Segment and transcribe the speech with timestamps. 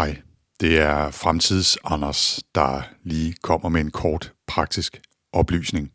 [0.00, 0.16] Hej,
[0.60, 5.00] det er Fremtids Anders, der lige kommer med en kort praktisk
[5.32, 5.90] oplysning.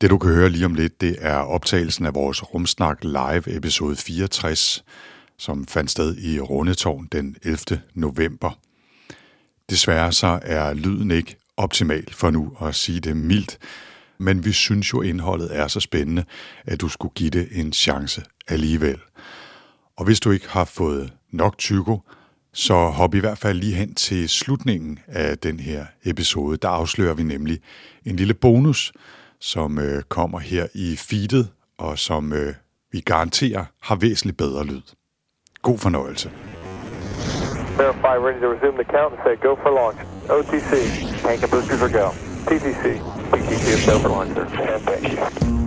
[0.00, 3.96] Det du kan høre lige om lidt, det er optagelsen af vores Rumsnak Live episode
[3.96, 4.84] 64,
[5.38, 7.82] som fandt sted i Rundetårn den 11.
[7.94, 8.58] november.
[9.70, 13.58] Desværre så er lyden ikke optimal for nu at sige det mildt,
[14.18, 16.24] men vi synes jo indholdet er så spændende,
[16.64, 18.98] at du skulle give det en chance alligevel.
[19.96, 22.00] Og hvis du ikke har fået nok tyko,
[22.52, 26.56] så hop i hvert fald lige hen til slutningen af den her episode.
[26.56, 27.60] Der afslører vi nemlig
[28.04, 28.92] en lille bonus,
[29.40, 32.54] som øh, kommer her i feedet, og som øh,
[32.92, 34.82] vi garanterer har væsentligt bedre lyd.
[35.62, 36.30] God fornøjelse.
[37.78, 40.00] Verify ready to resume the count and say go for launch.
[40.30, 40.72] OTC,
[41.22, 42.06] tank and booster for go.
[42.46, 42.84] TTC,
[43.32, 44.74] PTC is go for launch, sir.
[44.74, 45.59] And thank you.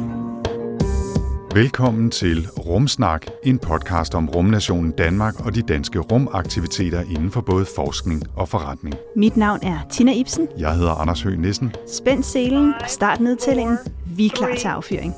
[1.53, 7.66] Velkommen til Rumsnak, en podcast om rumnationen Danmark og de danske rumaktiviteter inden for både
[7.75, 8.95] forskning og forretning.
[9.16, 10.47] Mit navn er Tina Ibsen.
[10.58, 11.75] Jeg hedder Anders Høgh Nissen.
[11.88, 13.78] Spænd selen og start nedtællingen.
[14.05, 15.13] Vi er klar til affyring.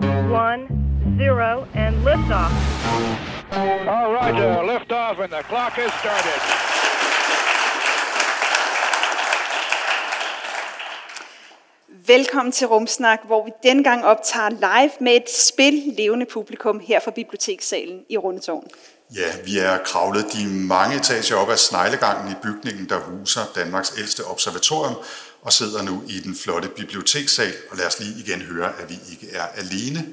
[0.00, 0.62] two, one,
[1.18, 2.52] zero, and liftoff.
[3.94, 6.81] All right, uh, lift off and the clock has started.
[12.06, 17.00] Velkommen til Rumsnak, hvor vi denne gang optager live med et spil levende publikum her
[17.00, 18.66] fra Bibliotekssalen i Rundetårn.
[19.14, 23.94] Ja, vi er kravlet de mange etager op ad sneglegangen i bygningen, der huser Danmarks
[23.98, 24.94] ældste observatorium,
[25.42, 27.52] og sidder nu i den flotte bibliotekssal.
[27.70, 30.06] Og lad os lige igen høre, at vi ikke er alene.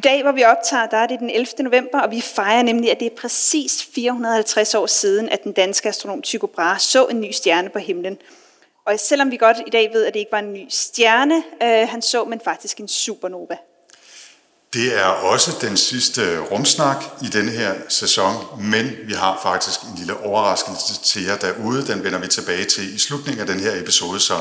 [0.00, 1.46] I dag, hvor vi optager, der er det den 11.
[1.58, 5.88] november, og vi fejrer nemlig, at det er præcis 450 år siden, at den danske
[5.88, 8.18] astronom Tycho Brahe så en ny stjerne på himlen.
[8.86, 11.88] Og selvom vi godt i dag ved, at det ikke var en ny stjerne, øh,
[11.88, 13.56] han så, men faktisk en supernova.
[14.72, 19.98] Det er også den sidste rumsnak i denne her sæson, men vi har faktisk en
[19.98, 21.86] lille overraskelse til jer derude.
[21.86, 24.34] Den vender vi tilbage til i slutningen af den her episode, så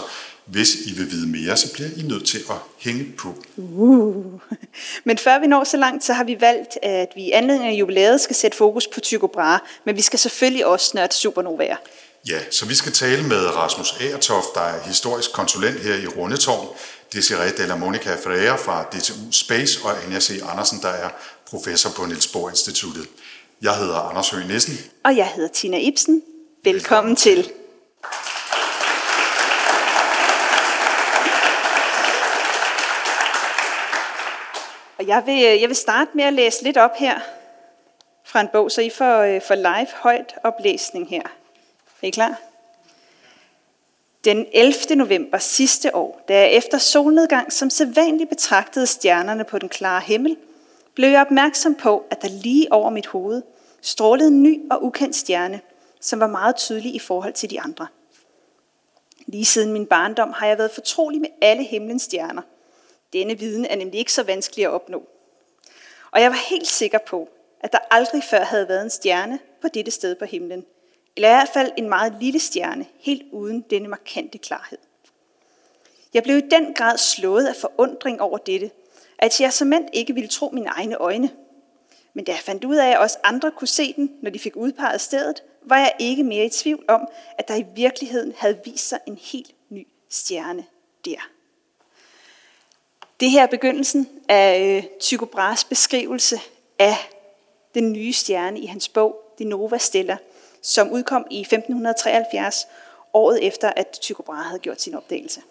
[0.46, 3.36] hvis I vil vide mere, så bliver I nødt til at hænge på.
[3.58, 4.26] Uh.
[5.08, 7.80] Men før vi når så langt, så har vi valgt, at vi i anledning af
[7.80, 11.76] jubilæet skal sætte fokus på Tycho Brahe, men vi skal selvfølgelig også til supernovaer.
[12.28, 16.68] Ja, så vi skal tale med Rasmus Aertoft, der er historisk konsulent her i Rundetårn,
[17.14, 20.42] Desiree Della Monica Ferreira fra DTU Space og Anja C.
[20.52, 21.10] Andersen, der er
[21.50, 23.08] professor på Niels Bohr Instituttet.
[23.62, 24.92] Jeg hedder Anders Høgh Nissen.
[25.04, 26.24] Og jeg hedder Tina Ibsen.
[26.64, 27.52] Velkommen til.
[34.98, 37.20] Og jeg vil, jeg vil starte med at læse lidt op her
[38.26, 41.24] fra en bog, så I får, øh, får live højt oplæsning her.
[42.02, 42.49] Er I klar?
[44.26, 44.96] Den 11.
[44.96, 50.38] november sidste år, da jeg efter solnedgang som sædvanligt betragtede stjernerne på den klare himmel,
[50.96, 53.42] blev jeg opmærksom på, at der lige over mit hoved
[53.82, 55.62] strålede en ny og ukendt stjerne,
[56.02, 57.88] som var meget tydelig i forhold til de andre.
[59.26, 62.42] Lige siden min barndom har jeg været fortrolig med alle himlens stjerner.
[63.14, 65.04] Denne viden er nemlig ikke så vanskelig at opnå.
[66.12, 69.68] Og jeg var helt sikker på, at der aldrig før havde været en stjerne på
[69.68, 70.66] dette sted på himlen.
[71.20, 74.78] Eller i hvert fald en meget lille stjerne, helt uden denne markante klarhed.
[76.14, 78.72] Jeg blev i den grad slået af forundring over dette,
[79.18, 81.32] at jeg som ikke ville tro mine egne øjne.
[82.14, 84.56] Men da jeg fandt ud af, at også andre kunne se den, når de fik
[84.56, 87.08] udpeget stedet, var jeg ikke mere i tvivl om,
[87.38, 90.66] at der i virkeligheden havde vist sig en helt ny stjerne
[91.06, 91.30] der.
[93.20, 96.40] Det her er begyndelsen af øh, Tycho Brahes beskrivelse
[96.80, 96.96] af
[97.74, 100.18] den nye stjerne i hans bog, De Nova Stella,
[100.64, 102.66] som udkom i 1573,
[103.14, 105.42] året efter, at Tycho Brahe havde gjort sin opdagelse.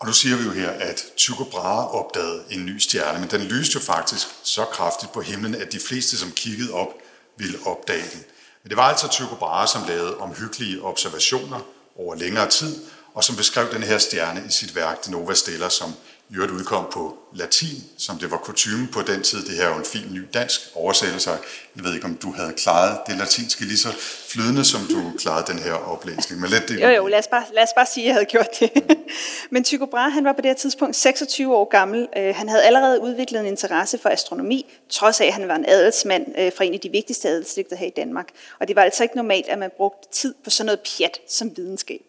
[0.00, 3.40] Og nu siger vi jo her, at Tycho Brahe opdagede en ny stjerne, men den
[3.40, 6.94] lyste jo faktisk så kraftigt på himlen, at de fleste, som kiggede op,
[7.36, 8.24] ville opdage den.
[8.62, 11.60] Men det var altså Tycho Brahe, som lavede omhyggelige observationer
[11.96, 12.76] over længere tid,
[13.14, 15.94] og som beskrev den her stjerne i sit værk, De Nova Stella, som
[16.30, 19.38] i øvrigt udkom på latin, som det var kutume på den tid.
[19.42, 21.30] Det her er jo en fin ny dansk oversættelse.
[21.76, 23.88] Jeg ved ikke, om du havde klaret det latinske lige så
[24.28, 26.40] flydende, som du klarede den her oplæsning.
[26.40, 26.82] Men lidt det...
[26.82, 28.70] Jo, jo, lad os, bare, lad os bare sige, at jeg havde gjort det.
[29.52, 32.08] Men Tycho Brahe, han var på det her tidspunkt 26 år gammel.
[32.16, 35.64] Øh, han havde allerede udviklet en interesse for astronomi, trods af, at han var en
[35.68, 38.28] adelsmand øh, fra en af de vigtigste adelslægter her i Danmark.
[38.60, 41.56] Og det var altså ikke normalt, at man brugte tid på sådan noget pjat som
[41.56, 42.02] videnskab.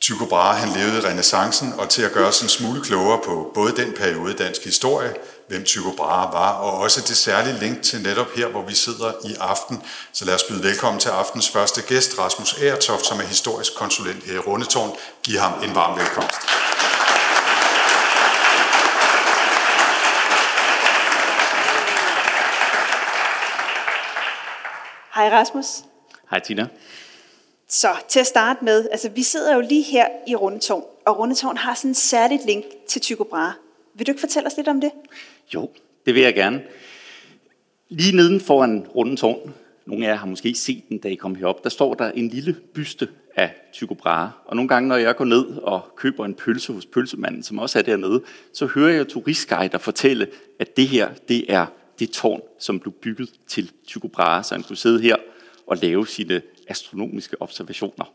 [0.00, 3.50] Tycho Brahe han levede i renaissancen, og til at gøre os en smule klogere på
[3.54, 5.14] både den periode i dansk historie,
[5.48, 9.12] hvem Tycho Brahe var, og også det særlige link til netop her, hvor vi sidder
[9.24, 9.82] i aften.
[10.12, 14.24] Så lad os byde velkommen til aftens første gæst, Rasmus Ertoft, som er historisk konsulent
[14.24, 14.96] her i Rundetårn.
[15.22, 16.40] Giv ham en varm velkomst.
[25.14, 25.66] Hej Rasmus.
[26.30, 26.68] Hej Tina.
[27.68, 31.56] Så til at starte med, altså vi sidder jo lige her i Rundetårn, og Rundetårn
[31.56, 33.52] har sådan en særligt link til Tycho Brahe.
[33.94, 34.90] Vil du ikke fortælle os lidt om det?
[35.54, 35.70] Jo,
[36.06, 36.62] det vil jeg gerne.
[37.88, 39.54] Lige neden foran Rundetårn,
[39.86, 42.28] nogle af jer har måske set den, da I kom herop, der står der en
[42.28, 44.30] lille byste af Tycho Brahe.
[44.46, 47.78] Og nogle gange, når jeg går ned og køber en pølse hos pølsemanden, som også
[47.78, 48.22] er dernede,
[48.52, 50.28] så hører jeg turistguider fortælle,
[50.58, 51.66] at det her, det er
[51.98, 55.16] det tårn, som blev bygget til Tycho Brahe, så han kunne sidde her
[55.66, 58.12] og lave sine astronomiske observationer.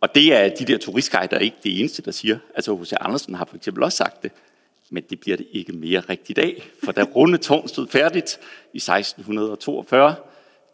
[0.00, 2.38] Og det er de der turistguider ikke det eneste, der siger.
[2.54, 2.92] Altså H.C.
[3.00, 4.32] Andersen har for eksempel også sagt det,
[4.90, 6.62] men det bliver det ikke mere rigtigt af.
[6.84, 8.38] For da runde tårn stod færdigt
[8.74, 10.14] i 1642,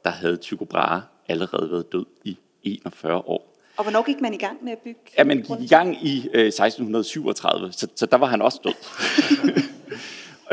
[0.05, 3.57] der havde Tycho Brahe allerede været død i 41 år.
[3.77, 5.01] Og hvornår gik man i gang med at bygge?
[5.19, 8.75] Ja, man gik i gang i øh, 1637, så, så der var han også død.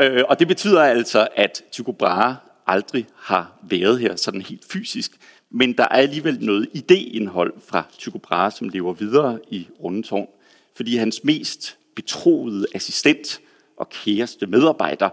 [0.00, 2.36] øh, og det betyder altså, at Tycho Brahe
[2.66, 5.12] aldrig har været her sådan helt fysisk,
[5.56, 10.28] men der er alligevel noget ideindhold fra Tycho Brahe, som lever videre i Rundetårn,
[10.76, 13.40] fordi hans mest betroede assistent
[13.76, 15.08] og kæreste medarbejder,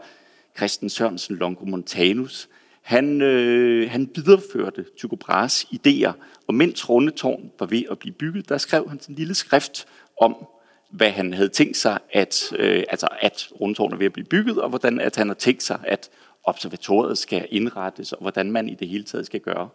[0.58, 2.50] Christen Sørensen Longomontanus,
[2.82, 6.12] han, øh, han videreførte Tycho Brahes idéer,
[6.48, 9.88] og mens Rundetårn var ved at blive bygget, der skrev han en lille skrift
[10.22, 10.48] om,
[10.90, 14.62] hvad han havde tænkt sig, at, øh, altså at Rundetårn er ved at blive bygget,
[14.62, 16.10] og hvordan at han har tænkt sig, at
[16.44, 19.70] observatoriet skal indrettes, og hvordan man i det hele taget skal gøre.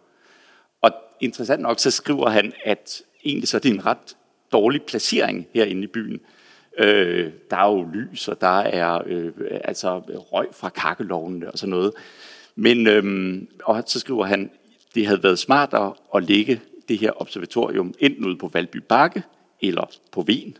[0.81, 4.17] Og interessant nok, så skriver han, at egentlig så er det en ret
[4.51, 6.19] dårlig placering herinde i byen.
[6.77, 9.31] Øh, der er jo lys, og der er øh,
[9.63, 11.93] altså røg fra kakkelovnene og sådan noget.
[12.55, 14.51] Men, øh, og så skriver han,
[14.95, 19.23] det havde været smartere at lægge det her observatorium enten ude på Valby Bakke
[19.61, 20.57] eller på Ven.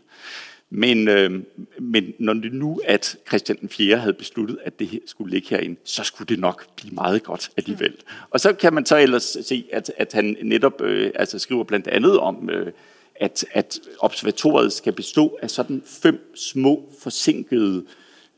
[0.70, 1.42] Men, øh,
[1.80, 3.96] men når det nu, at Christian den 4.
[3.96, 7.50] havde besluttet, at det her skulle ligge herinde, så skulle det nok blive meget godt
[7.56, 7.94] alligevel.
[8.30, 11.86] Og så kan man så ellers se, at, at han netop øh, altså skriver blandt
[11.86, 12.72] andet om, øh,
[13.14, 17.84] at, at observatoriet skal bestå af sådan fem små forsinkede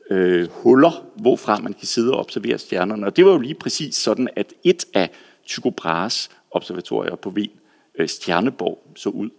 [0.09, 3.05] øh, huller, hvorfra man kan sidde og observere stjernerne.
[3.05, 5.09] Og det var jo lige præcis sådan, at et af
[5.45, 7.51] Tycho Brahes observatorier på Wien,
[7.95, 9.29] øh, Stjerneborg, så ud.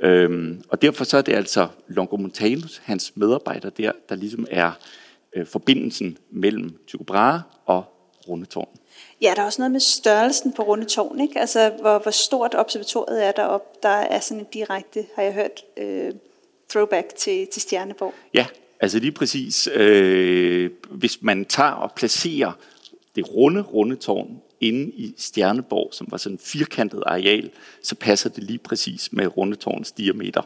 [0.00, 4.72] Øhm, og derfor så er det altså Longomontanus, hans medarbejder der, der ligesom er
[5.36, 7.84] øh, forbindelsen mellem Tycho Brahe og
[8.28, 8.78] Rundetårn.
[9.22, 11.40] Ja, der er også noget med størrelsen på Rundetårn, ikke?
[11.40, 13.78] Altså, hvor, hvor stort observatoriet er deroppe.
[13.82, 16.12] Der er sådan en direkte, har jeg hørt, øh,
[16.68, 18.14] throwback til, til Stjerneborg.
[18.34, 18.46] Ja,
[18.80, 19.68] altså lige præcis.
[19.74, 22.52] Øh, hvis man tager og placerer
[23.16, 27.50] det runde Rundetårn inde i Stjerneborg, som var sådan en firkantet areal,
[27.82, 30.42] så passer det lige præcis med Rundetårns diameter.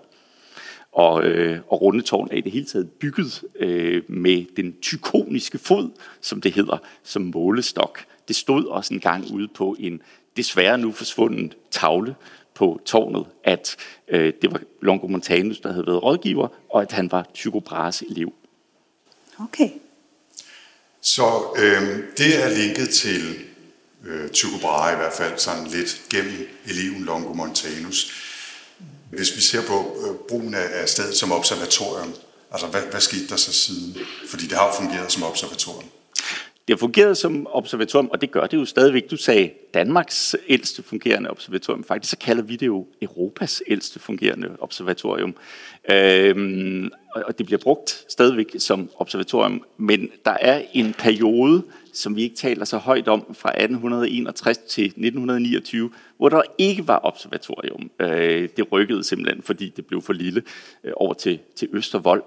[0.93, 5.91] Og, øh, og Rundetårn er i det hele taget bygget øh, med den tykoniske fod,
[6.21, 8.05] som det hedder, som målestok.
[8.29, 10.03] Det stod også en gang ude på en
[10.37, 12.15] desværre nu forsvunden tavle
[12.55, 13.77] på tårnet, at
[14.09, 18.33] øh, det var Longomontanus, der havde været rådgiver, og at han var Tycho Brahes elev.
[19.39, 19.71] Okay.
[21.01, 21.23] Så
[21.59, 23.21] øh, det er linket til
[24.07, 28.13] øh, Tycho Brahe i hvert fald sådan lidt gennem eleven Longo Montanus.
[29.11, 32.15] Hvis vi ser på øh, brugen af, stedet som observatorium,
[32.51, 33.97] altså hvad, hvad skete der så siden?
[34.29, 35.89] Fordi det har jo fungeret som observatorium.
[36.69, 39.11] Det har fungeret som observatorium, og det gør det jo stadigvæk.
[39.11, 41.85] Du sagde Danmarks ældste fungerende observatorium.
[41.85, 45.35] Faktisk så kalder vi det jo Europas ældste fungerende observatorium.
[45.91, 52.23] Øhm, og det bliver brugt stadigvæk som observatorium, men der er en periode, som vi
[52.23, 57.91] ikke taler så højt om, fra 1861 til 1929, hvor der ikke var observatorium.
[58.01, 60.43] Øh, det rykkede simpelthen, fordi det blev for lille
[60.85, 62.23] øh, over til, til Østervold.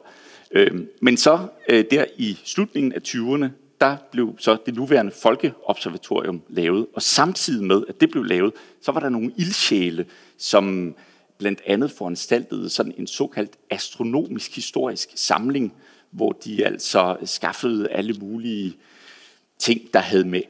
[0.51, 3.47] Øh, men så øh, der i slutningen af 20'erne,
[3.81, 8.91] der blev så det nuværende folkeobservatorium lavet, og samtidig med, at det blev lavet, så
[8.91, 10.05] var der nogle ildsjæle,
[10.37, 10.95] som
[11.37, 15.73] blandt andet foranstaltede sådan en såkaldt astronomisk historisk samling,
[16.11, 18.75] hvor de altså skaffede alle mulige
[19.59, 20.41] ting, der havde med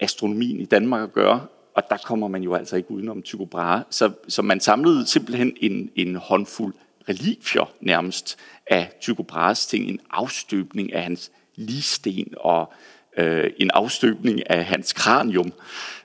[0.00, 3.84] astronomien i Danmark at gøre, og der kommer man jo altså ikke udenom Tycho Brahe.
[3.90, 6.74] Så, så man samlede simpelthen en, en håndfuld
[7.08, 12.72] relikvier nærmest af Tycho Brahes ting, en afstøbning af hans ligsten og
[13.16, 15.52] øh, en afstøbning af hans kranium,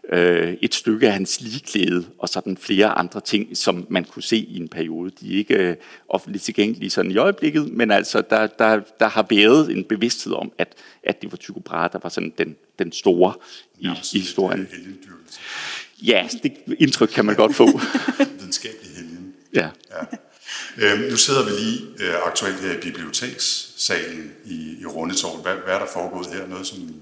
[0.09, 4.38] øh, et stykke af hans ligklæde og sådan flere andre ting, som man kunne se
[4.38, 5.12] i en periode.
[5.21, 5.75] De er ikke øh,
[6.09, 10.51] offentligt tilgængelige sådan i øjeblikket, men altså der, der, der har været en bevidsthed om,
[10.57, 13.33] at, at det var Tycho Brahe, der var sådan den, den store
[13.79, 14.67] i, i historien.
[16.03, 17.65] Ja, det indtryk kan man godt få.
[18.39, 19.33] Videnskabelig helgen.
[19.53, 19.69] Ja.
[19.91, 20.05] ja.
[20.77, 25.41] Øhm, nu sidder vi lige øh, aktuelt her i bibliotekssalen i, i Rundetårn.
[25.41, 26.47] Hvad, hvad er der foregået her?
[26.47, 27.01] Noget som...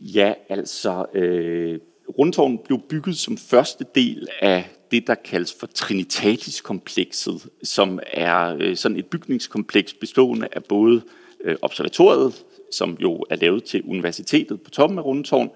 [0.00, 1.80] Ja, altså, øh,
[2.18, 8.76] rundtårn blev bygget som første del af det, der kaldes for Trinitatiskomplekset, som er øh,
[8.76, 11.02] sådan et bygningskompleks bestående af både
[11.44, 15.50] øh, observatoriet, som jo er lavet til universitetet på toppen af Rundetårn,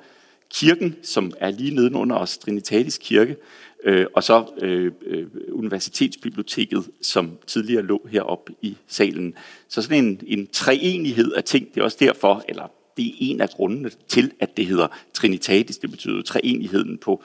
[0.50, 3.36] kirken, som er lige nedenunder os, Trinitatis kirke,
[3.84, 9.34] øh, og så øh, øh, universitetsbiblioteket, som tidligere lå heroppe i salen.
[9.68, 13.40] Så sådan en, en treenighed af ting, det er også derfor, eller det er en
[13.40, 17.22] af grundene til, at det hedder Trinitatis, det betyder treenigheden på,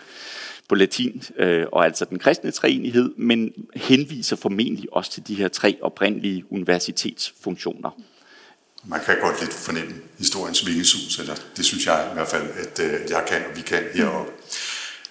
[0.70, 5.48] på latin, øh, og altså den kristne treenighed, men henviser formentlig også til de her
[5.48, 7.92] tre oprindelige universitetsfunktioner
[8.88, 12.80] man kan godt lidt fornemme historiens vingesus, eller det synes jeg i hvert fald, at,
[12.80, 14.32] øh, jeg kan, og vi kan heroppe.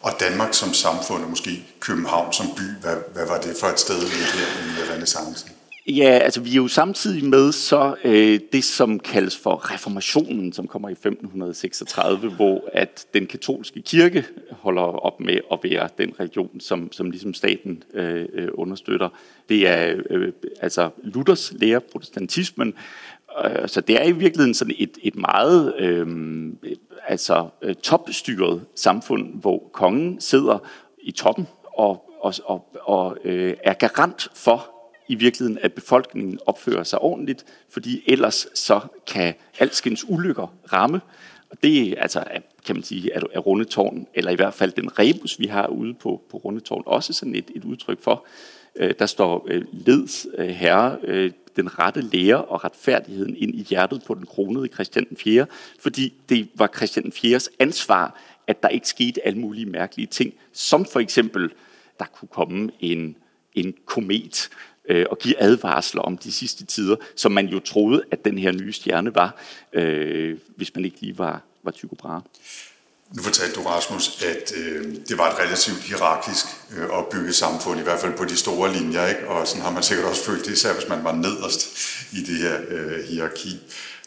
[0.00, 3.80] Og Danmark som samfund, og måske København som by, hvad, hvad var det for et
[3.80, 4.46] sted her
[4.86, 5.50] i renaissancen?
[5.88, 10.66] Ja, altså vi er jo samtidig med så øh, det, som kaldes for reformationen, som
[10.66, 16.60] kommer i 1536, hvor at den katolske kirke holder op med at være den religion,
[16.60, 19.08] som, som ligesom staten øh, øh, understøtter.
[19.48, 22.74] Det er øh, altså Luthers lære protestantismen,
[23.44, 26.06] Øh, så det er i virkeligheden sådan et, et meget øh,
[27.06, 30.58] altså, øh, topstyret samfund, hvor kongen sidder
[31.02, 34.75] i toppen og, og, og, og øh, er garant for
[35.08, 41.00] i virkeligheden, at befolkningen opfører sig ordentligt, fordi ellers så kan alskens ulykker ramme.
[41.50, 42.24] Og det altså,
[42.66, 46.22] kan man sige, er, Rundetårn, eller i hvert fald den rebus, vi har ude på,
[46.30, 48.26] på Rundetårn, også sådan et, et udtryk for.
[48.76, 53.62] Øh, der står øh, leds øh, herre, øh, den rette lære og retfærdigheden ind i
[53.62, 55.46] hjertet på den kronede Christian 4.,
[55.80, 60.84] fordi det var Christian 4's ansvar, at der ikke skete alle mulige mærkelige ting, som
[60.84, 61.50] for eksempel,
[61.98, 63.16] der kunne komme en,
[63.54, 64.50] en komet
[64.88, 68.52] øh, og give advarsler om de sidste tider, som man jo troede, at den her
[68.52, 69.36] nye stjerne var,
[69.72, 72.22] øh, hvis man ikke lige var, var Tycho Brahe.
[73.14, 77.82] Nu fortalte du, Rasmus, at øh, det var et relativt hierarkisk øh, opbygget samfund, i
[77.82, 79.28] hvert fald på de store linjer, ikke?
[79.28, 81.78] og sådan har man sikkert også følt det, især hvis man var nederst
[82.12, 83.58] i det her øh, hierarki.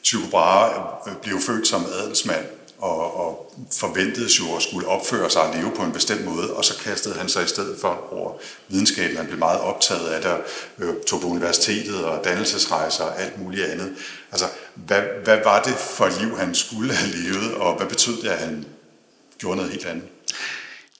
[0.03, 0.71] Tycho Brahe
[1.07, 2.45] øh, blev født som adelsmand,
[2.81, 6.65] og, og forventedes jo at skulle opføre sig og leve på en bestemt måde, og
[6.65, 8.33] så kastede han sig i stedet for over
[8.67, 9.17] videnskaben.
[9.17, 10.37] Han blev meget optaget af det,
[10.85, 13.95] øh, tog på universitetet og dannelsesrejser og alt muligt andet.
[14.31, 14.45] Altså,
[14.75, 18.29] hvad, hvad var det for et liv, han skulle have levet, og hvad betød det,
[18.29, 18.65] at han
[19.37, 20.05] gjorde noget helt andet.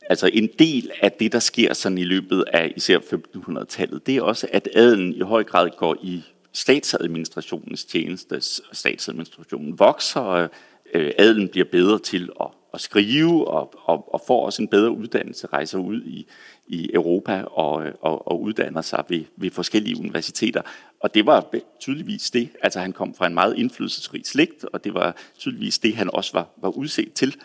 [0.10, 4.22] Altså en del af det, der sker sådan i løbet af især 1500-tallet, det er
[4.22, 8.42] også, at adelen i høj grad går i statsadministrationens tjeneste.
[8.72, 10.50] Statsadministrationen vokser, og
[10.94, 14.92] øh, adelen bliver bedre til at, at skrive og, og, og får også en bedre
[14.92, 16.28] uddannelse, rejser ud i,
[16.68, 20.62] i Europa og, og, og uddanner sig ved, ved forskellige universiteter.
[21.00, 21.46] Og det var
[21.80, 25.96] tydeligvis det, altså han kom fra en meget indflydelsesrig slægt, og det var tydeligvis det,
[25.96, 27.36] han også var, var udset til.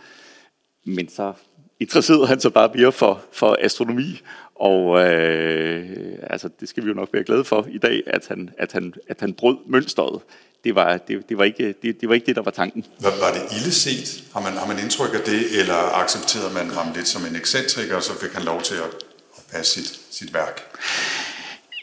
[0.85, 1.33] Men så
[1.81, 4.21] interesserede han sig bare mere for, for astronomi,
[4.55, 8.51] og øh, altså, det skal vi jo nok være glade for i dag, at han,
[8.59, 10.23] at han, at han brød mønstret.
[10.65, 12.85] Det var, det, det, var ikke, det, det var ikke det, der var tanken.
[13.01, 14.25] Var, var det ille set?
[14.33, 17.97] Har man, har man indtryk af det, eller accepterede man ham lidt som en ekscentriker,
[17.97, 18.91] og så fik han lov til at,
[19.37, 20.61] at passe sit, sit værk?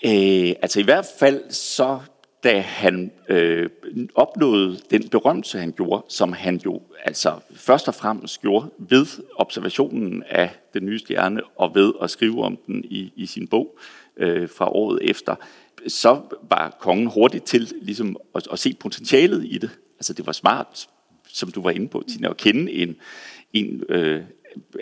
[0.06, 2.00] Øh, altså i hvert fald så
[2.44, 3.70] da han øh,
[4.16, 10.24] opnåede den berømmelse, han gjorde, som han jo altså først og fremmest gjorde ved observationen
[10.30, 13.78] af den nye stjerne og ved at skrive om den i, i sin bog
[14.18, 15.36] øh, fra året efter,
[15.88, 19.70] så var kongen hurtigt til ligesom at, at se potentialet i det.
[19.98, 20.90] Altså det var smart,
[21.28, 22.96] som du var inde på, Tina, at kende en,
[23.54, 24.24] en øh,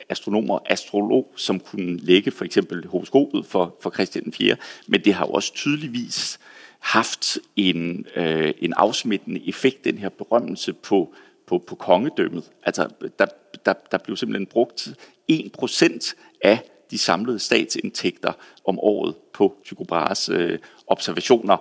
[0.10, 4.56] astronom og astrolog, som kunne lægge for eksempel horoskopet for, for Christian 4.
[4.88, 6.40] Men det har jo også tydeligvis
[6.80, 11.14] haft en, øh, en afsmittende effekt, den her berømmelse på,
[11.48, 12.52] på, på kongedømmet.
[12.64, 12.88] Altså,
[13.20, 13.26] der,
[13.66, 14.88] der, der blev simpelthen brugt
[15.32, 16.60] 1% af
[16.92, 18.34] de samlede statsindtægter
[18.66, 21.58] om året på Tycho Brahes øh, observationer.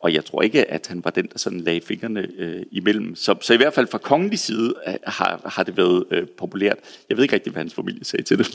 [0.00, 3.16] Og jeg tror ikke, at han var den, der sådan lagde fingrene øh, imellem.
[3.16, 6.78] Så, så i hvert fald fra kongelig side øh, har, har det været øh, populært.
[7.08, 8.48] Jeg ved ikke rigtig, hvad hans familie sagde til det.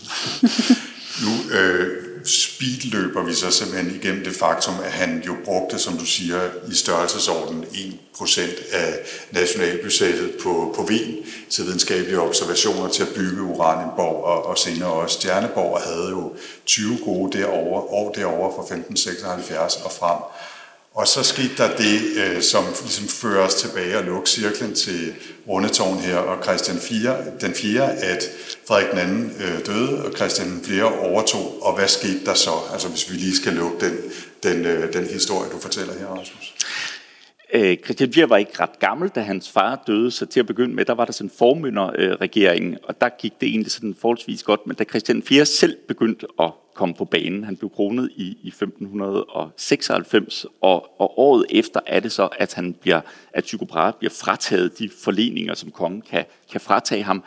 [1.24, 6.05] nu øh, speedløber vi så simpelthen igennem det faktum, at han jo brugte, som du
[6.05, 6.39] siger,
[6.72, 9.00] i størrelsesorden 1% af
[9.32, 11.15] nationalbudgettet på, på Wien
[11.50, 16.34] til videnskabelige observationer til at bygge Uranienborg og, og senere også Stjerneborg, og havde jo
[16.65, 20.20] 20 gode derovre, år derovre fra 1576 og frem.
[20.95, 25.13] Og så skete der det, øh, som ligesom fører os tilbage og lukker cirklen til
[25.47, 28.23] Rundetårn her, og Christian 4, den 4, at
[28.67, 32.51] Frederik den anden øh, døde, og Christian 4 overtog, og hvad skete der så?
[32.73, 33.97] Altså hvis vi lige skal lukke den,
[34.43, 36.55] den, øh, den historie, du fortæller her, Rasmus.
[37.53, 40.75] Øh, Christian 4 var ikke ret gammel, da hans far døde, så til at begynde
[40.75, 44.43] med, der var der sådan en formynderregering, øh, og der gik det egentlig sådan forholdsvis
[44.43, 48.38] godt, men da Christian IV selv begyndte at kom på banen, han blev kronet i,
[48.41, 53.01] i 1596, og, og året efter er det så, at han bliver,
[53.34, 57.24] at Tycho Brahe bliver frataget de forleninger, som kongen kan, kan fratage ham,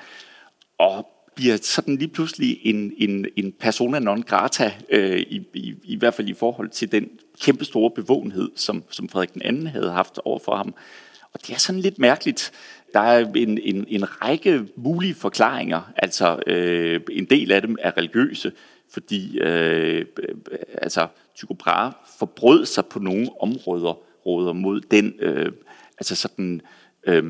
[0.79, 5.97] og bliver sådan lige pludselig en, en, en persona non grata, øh, i, i, i
[5.97, 7.09] hvert fald i forhold til den
[7.41, 10.75] kæmpestore bevågenhed, som, som Frederik den anden havde haft over for ham.
[11.33, 12.53] Og det er sådan lidt mærkeligt.
[12.93, 15.93] Der er en, en, en række mulige forklaringer.
[15.97, 18.53] Altså, øh, en del af dem er religiøse,
[18.93, 20.07] fordi øh,
[20.83, 25.53] altså, Tycho Brahe forbrød sig på nogle områder råder mod den øh,
[25.99, 26.61] altså sådan,
[27.07, 27.25] øh,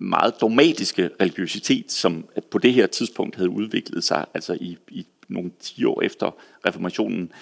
[0.00, 5.50] meget dogmatiske religiøsitet, som på det her tidspunkt havde udviklet sig altså i, i nogle
[5.60, 6.36] 10 år efter
[6.66, 7.32] reformationen.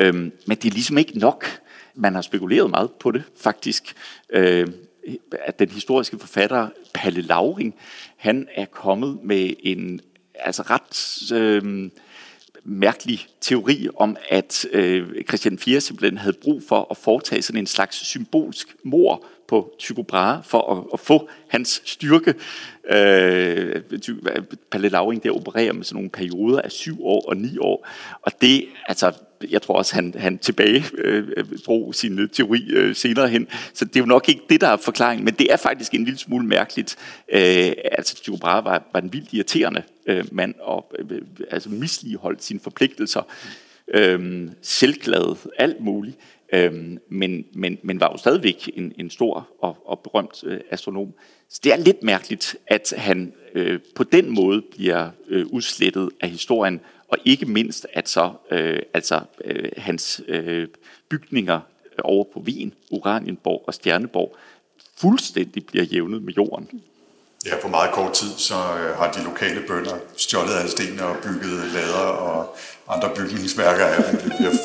[0.00, 1.46] Øhm, men det er ligesom ikke nok.
[1.94, 3.94] Man har spekuleret meget på det, faktisk.
[4.30, 4.66] Øh,
[5.32, 7.74] at den historiske forfatter Palle Lauring,
[8.16, 10.00] han er kommet med en
[10.34, 11.90] altså ret øh,
[12.64, 17.66] mærkelig teori om, at øh, Christian IV simpelthen havde brug for at foretage sådan en
[17.66, 22.34] slags symbolsk mor på Tycho Brahe for at, at få hans styrke.
[22.90, 23.82] Øh,
[24.70, 27.88] Palle Lauring der opererer med sådan nogle perioder af syv år og ni år,
[28.22, 29.12] og det, altså,
[29.50, 31.28] jeg tror også, han, han tilbage øh,
[31.66, 34.68] drog sin øh, teori øh, senere hen, så det er jo nok ikke det, der
[34.68, 36.96] er forklaringen, men det er faktisk en lille smule mærkeligt.
[37.32, 41.70] Øh, altså, Tycho Brahe var, var en vildt irriterende øh, mand, og øh, øh altså
[41.70, 43.22] misligeholdt sine forpligtelser,
[43.88, 46.16] øh, selvglad, alt muligt.
[46.52, 46.72] Øh,
[47.08, 51.14] men, men, men var jo stadigvæk en, en stor og, og berømt øh, astronom.
[51.48, 56.30] Så det er lidt mærkeligt, at han øh, på den måde bliver øh, udslettet af
[56.30, 60.68] historien, og ikke mindst at så øh, altså øh, hans øh,
[61.08, 64.36] bygninger øh, over på Wien, Uranienborg og Stjerneborg
[64.96, 66.82] fuldstændig bliver jævnet med jorden.
[67.46, 71.16] Ja, på meget kort tid, så øh, har de lokale bønder stjålet alle stenene og
[71.16, 72.56] bygget lader og
[72.88, 73.86] andre bygningsværker.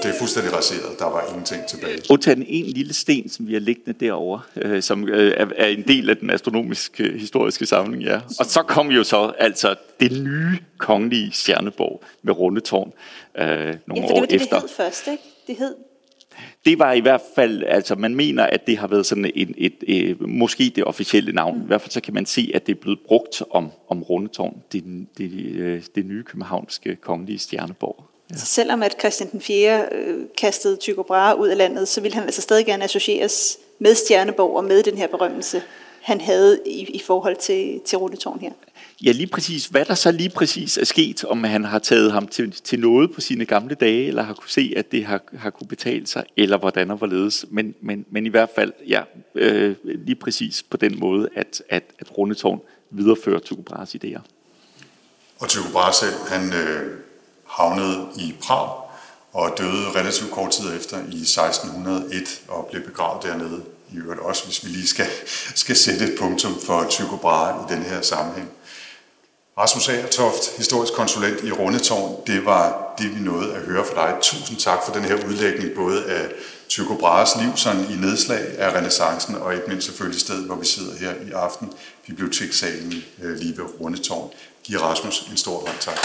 [0.03, 0.99] Det er fuldstændig raseret.
[0.99, 1.97] Der var ingenting tilbage.
[2.09, 6.09] Undtagen en lille sten, som vi har liggende derovre, øh, som øh, er en del
[6.09, 8.19] af den astronomiske historiske samling, ja.
[8.39, 12.93] Og så kom jo så altså det nye kongelige stjerneborg med rundetårn
[13.37, 14.59] øh, nogle ja, år det det, efter.
[14.59, 15.23] det hed først, ikke?
[15.47, 15.75] Det hed
[16.65, 19.53] det var i hvert fald, altså man mener, at det har været sådan et, et,
[19.57, 21.61] et, et måske det officielle navn.
[21.61, 24.57] I hvert fald så kan man se, at det er blevet brugt om, om Rundetårn,
[24.71, 28.03] det, det, øh, det nye københavnske kongelige stjerneborg.
[28.31, 28.35] Ja.
[28.35, 29.85] Så selvom at Christian den 4.
[29.91, 33.95] Øh, kastede Tycho Brahe ud af landet, så ville han altså stadig gerne associeres med
[33.95, 35.61] Stjerneborg og med den her berømmelse,
[36.01, 38.51] han havde i, i forhold til, til Rundetårn her.
[39.03, 39.65] Ja, lige præcis.
[39.65, 43.13] Hvad der så lige præcis er sket, om han har taget ham til, til noget
[43.13, 46.23] på sine gamle dage, eller har kunne se, at det har, har kunne betale sig,
[46.37, 47.45] eller hvordan og hvorledes.
[47.49, 49.01] Men, men, men i hvert fald, ja,
[49.35, 54.21] øh, lige præcis på den måde, at, at, at Rundetårn viderefører Tycho Brahes idéer.
[55.39, 56.97] Og Tycho Brahe selv, han øh,
[57.47, 58.87] havnede i Prag,
[59.33, 63.63] og døde relativt kort tid efter i 1601 og blev begravet dernede.
[63.93, 65.05] I øvrigt også, hvis vi lige skal,
[65.55, 68.49] skal sætte et punktum for Tycho Brahe i den her sammenhæng.
[69.57, 74.17] Rasmus Agertoft, historisk konsulent i Rundetårn, det var det, vi nåede at høre fra dig.
[74.21, 76.29] Tusind tak for den her udlægning, både af
[76.69, 80.65] Tycho Brahes liv sådan i nedslag af renaissancen, og ikke mindst selvfølgelig stedet, hvor vi
[80.65, 81.73] sidder her i aften,
[82.07, 82.93] bibliotekssalen
[83.23, 84.29] øh, lige ved Rundetårn.
[84.63, 85.97] Giv Rasmus en stor hånd tak.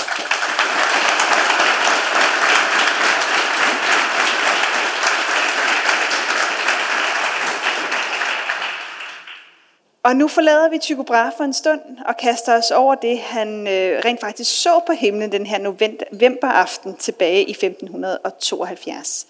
[10.05, 13.67] Og nu forlader vi Tycho Brahe for en stund og kaster os over det, han
[13.69, 19.27] øh, rent faktisk så på himlen den her novemberaften tilbage i 1572.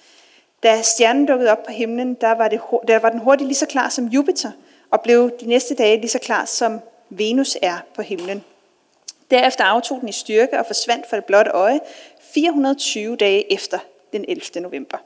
[0.62, 3.66] Da stjernen dukkede op på himlen, der var, det, der var den hurtigt lige så
[3.66, 4.50] klar som Jupiter,
[4.90, 6.80] og blev de næste dage lige så klar som
[7.10, 8.44] Venus er på himlen.
[9.30, 11.80] Derefter aftog den i styrke og forsvandt for det blotte øje
[12.34, 13.78] 420 dage efter
[14.12, 14.60] den 11.
[14.60, 14.98] november.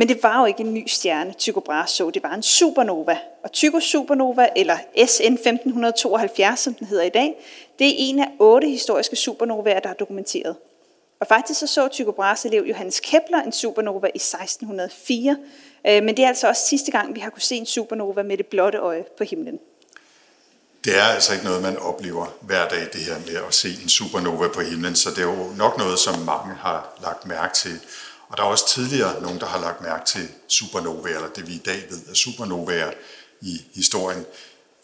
[0.00, 2.10] Men det var jo ikke en ny stjerne, Tycho Brahe så.
[2.10, 3.18] Det var en supernova.
[3.44, 7.34] Og Tycho Supernova, eller SN 1572, som den hedder i dag,
[7.78, 10.56] det er en af otte historiske supernovaer, der er dokumenteret.
[11.20, 15.36] Og faktisk så så Tycho Brahes elev Johannes Kepler en supernova i 1604.
[15.86, 18.36] Øh, men det er altså også sidste gang, vi har kunne se en supernova med
[18.36, 19.58] det blotte øje på himlen.
[20.84, 23.88] Det er altså ikke noget, man oplever hver dag, det her med at se en
[23.88, 27.80] supernova på himlen, så det er jo nok noget, som mange har lagt mærke til.
[28.30, 31.52] Og der er også tidligere nogen, der har lagt mærke til supernovaer, eller det vi
[31.52, 32.92] i dag ved er supernovaer
[33.40, 34.26] i historien.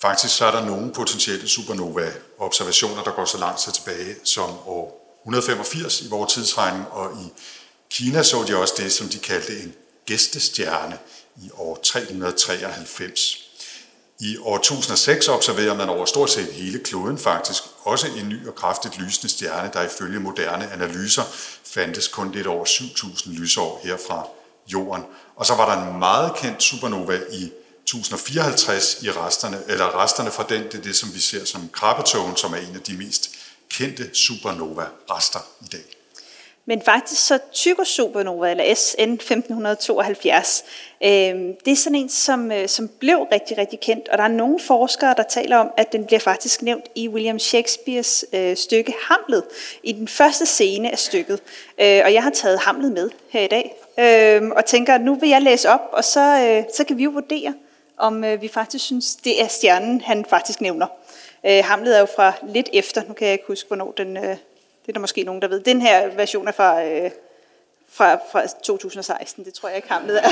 [0.02, 5.18] Faktisk så er der nogle potentielle supernova-observationer, der går så langt så tilbage som år
[5.22, 7.32] 185 i vores tidsregning, og i
[7.90, 9.74] Kina så de også det, som de kaldte en
[10.06, 10.98] gæstestjerne
[11.36, 13.45] i år 393.
[14.20, 18.54] I år 1006 observerer man over stort set hele kloden faktisk også en ny og
[18.54, 21.22] kraftigt lysende stjerne, der ifølge moderne analyser
[21.64, 24.28] fandtes kun lidt over 7000 lysår herfra
[24.68, 25.02] Jorden.
[25.36, 27.52] Og så var der en meget kendt supernova i
[27.82, 32.36] 1054 i resterne, eller resterne fra den, det er det, som vi ser som krabbetogen,
[32.36, 33.30] som er en af de mest
[33.68, 35.95] kendte supernova-rester i dag.
[36.68, 40.64] Men faktisk så Tycho Supernova, eller SN 1572,
[41.02, 41.08] øh,
[41.64, 44.08] det er sådan en, som, øh, som blev rigtig, rigtig kendt.
[44.08, 47.38] Og der er nogle forskere, der taler om, at den bliver faktisk nævnt i William
[47.38, 49.44] Shakespeares øh, stykke Hamlet,
[49.82, 51.40] i den første scene af stykket.
[51.80, 55.14] Øh, og jeg har taget Hamlet med her i dag, øh, og tænker, at nu
[55.14, 57.54] vil jeg læse op, og så, øh, så kan vi jo vurdere,
[57.96, 60.86] om øh, vi faktisk synes, det er stjernen, han faktisk nævner.
[61.46, 64.16] Øh, Hamlet er jo fra lidt efter, nu kan jeg ikke huske, hvornår den...
[64.16, 64.36] Øh,
[64.86, 65.60] det er der måske nogen, der ved.
[65.60, 67.10] Den her version er fra, øh,
[67.88, 70.28] fra, fra 2016, det tror jeg ikke Hamlet er.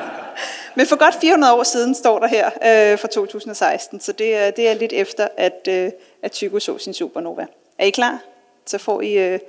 [0.76, 4.50] Men for godt 400 år siden står der her øh, fra 2016, så det er,
[4.50, 7.46] det er lidt efter, at, øh, at Tycho så sin supernova.
[7.78, 8.22] Er I klar?
[8.66, 9.40] Så får I øh,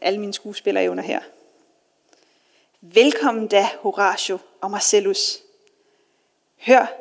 [0.00, 1.20] alle mine skuespillerevner her.
[2.80, 5.38] Velkommen da, Horatio og Marcellus.
[6.66, 6.92] Hør,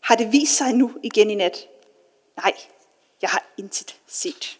[0.00, 1.68] har det vist sig nu igen i nat?
[2.36, 2.52] Nej,
[3.22, 4.58] jeg har intet set.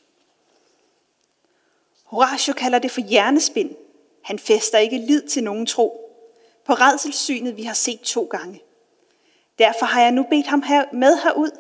[2.15, 3.71] Horatio kalder det for hjernespind.
[4.23, 6.01] Han fester ikke lid til nogen tro.
[6.65, 8.63] På redselssynet, vi har set to gange.
[9.59, 11.51] Derfor har jeg nu bedt ham her med herud,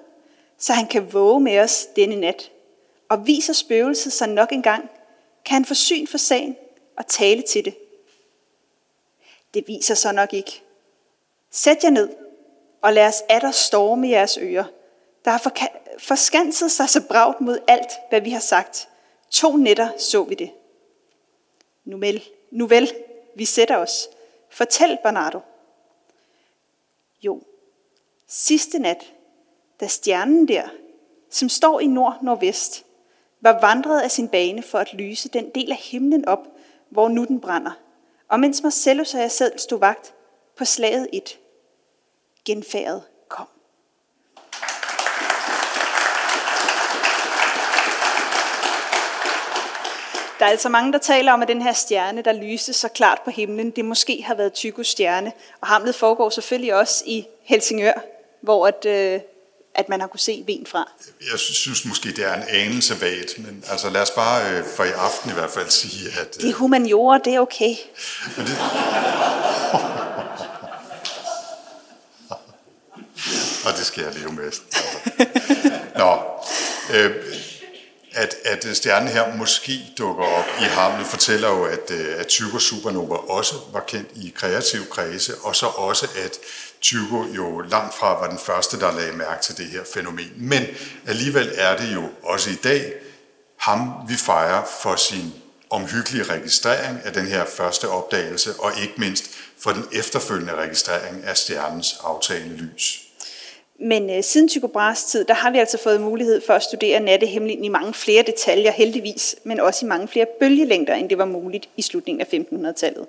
[0.59, 2.51] så han kan våge med os denne nat.
[3.09, 4.91] Og viser spøgelset sig nok en gang,
[5.45, 6.57] kan han få syn for sagen
[6.97, 7.77] og tale til det.
[9.55, 10.63] Det viser sig nok ikke.
[11.51, 12.09] Sæt jer ned,
[12.83, 14.65] og lad os atter storme jeres ører,
[15.25, 15.53] der har
[15.99, 18.89] forskanset sig så bragt mod alt, hvad vi har sagt–
[19.35, 20.51] To nætter så vi det.
[21.85, 22.95] Nu vel, nu vel,
[23.35, 24.09] vi sætter os.
[24.51, 25.41] Fortæl, Bernardo.
[27.23, 27.43] Jo,
[28.27, 29.13] sidste nat,
[29.81, 30.69] da stjernen der,
[31.31, 32.85] som står i nord-nordvest,
[33.41, 36.49] var vandret af sin bane for at lyse den del af himlen op,
[36.89, 37.73] hvor nu den brænder.
[38.29, 40.15] Og mens Marcellus og jeg selv stod vagt
[40.57, 41.39] på slaget et,
[42.45, 43.03] genfærdet
[50.45, 53.19] Der er altså mange, der taler om, at den her stjerne, der lyste så klart
[53.25, 55.33] på himlen, det måske har været Tygos stjerne.
[55.61, 57.93] Og Hamlet foregår selvfølgelig også i Helsingør,
[58.41, 59.21] hvor at, øh,
[59.75, 60.91] at man har kunne se ven fra.
[61.33, 64.85] Jeg synes måske, det er en anelse vagt, men altså lad os bare øh, for
[64.85, 66.37] i aften i hvert fald sige, at...
[66.37, 67.75] Øh, det er humaniora, det er okay.
[68.37, 68.59] Men det...
[73.67, 74.53] og det skal jeg leve med.
[75.99, 76.19] Nå,
[76.95, 77.34] øh,
[78.15, 82.27] at, at øh, stjernen her måske dukker op i Hamlet, fortæller jo, at, øh, at
[82.27, 86.39] Tycho Supernova også var kendt i kreativ kredse, og så også, at
[86.81, 90.33] Tycho jo langt fra var den første, der lagde mærke til det her fænomen.
[90.37, 90.67] Men
[91.07, 92.93] alligevel er det jo også i dag
[93.59, 95.35] ham, vi fejrer for sin
[95.71, 99.25] omhyggelige registrering af den her første opdagelse, og ikke mindst
[99.59, 103.04] for den efterfølgende registrering af stjernens aftagende lys.
[103.81, 107.01] Men øh, siden Tycho Brahes tid, der har vi altså fået mulighed for at studere
[107.01, 111.25] nattehimlen i mange flere detaljer, heldigvis, men også i mange flere bølgelængder, end det var
[111.25, 113.07] muligt i slutningen af 1500-tallet.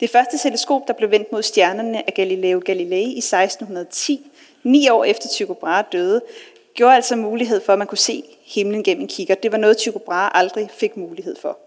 [0.00, 4.30] Det første teleskop, der blev vendt mod stjernerne af Galileo Galilei i 1610,
[4.62, 6.20] ni år efter Tycho Brahe døde,
[6.74, 9.34] gjorde altså mulighed for, at man kunne se himlen gennem en kigger.
[9.34, 11.58] Det var noget, Tycho Brahe aldrig fik mulighed for.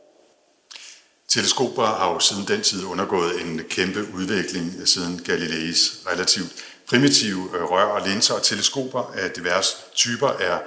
[1.28, 7.72] Teleskoper har jo siden den tid undergået en kæmpe udvikling siden Galileis relativt Primitive øh,
[7.72, 10.60] rør og linser og teleskoper af diverse typer er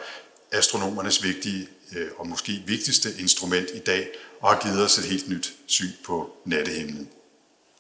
[0.53, 4.09] astronomernes vigtige øh, og måske vigtigste instrument i dag,
[4.41, 7.09] og har givet os et helt nyt syn på nattehimlen.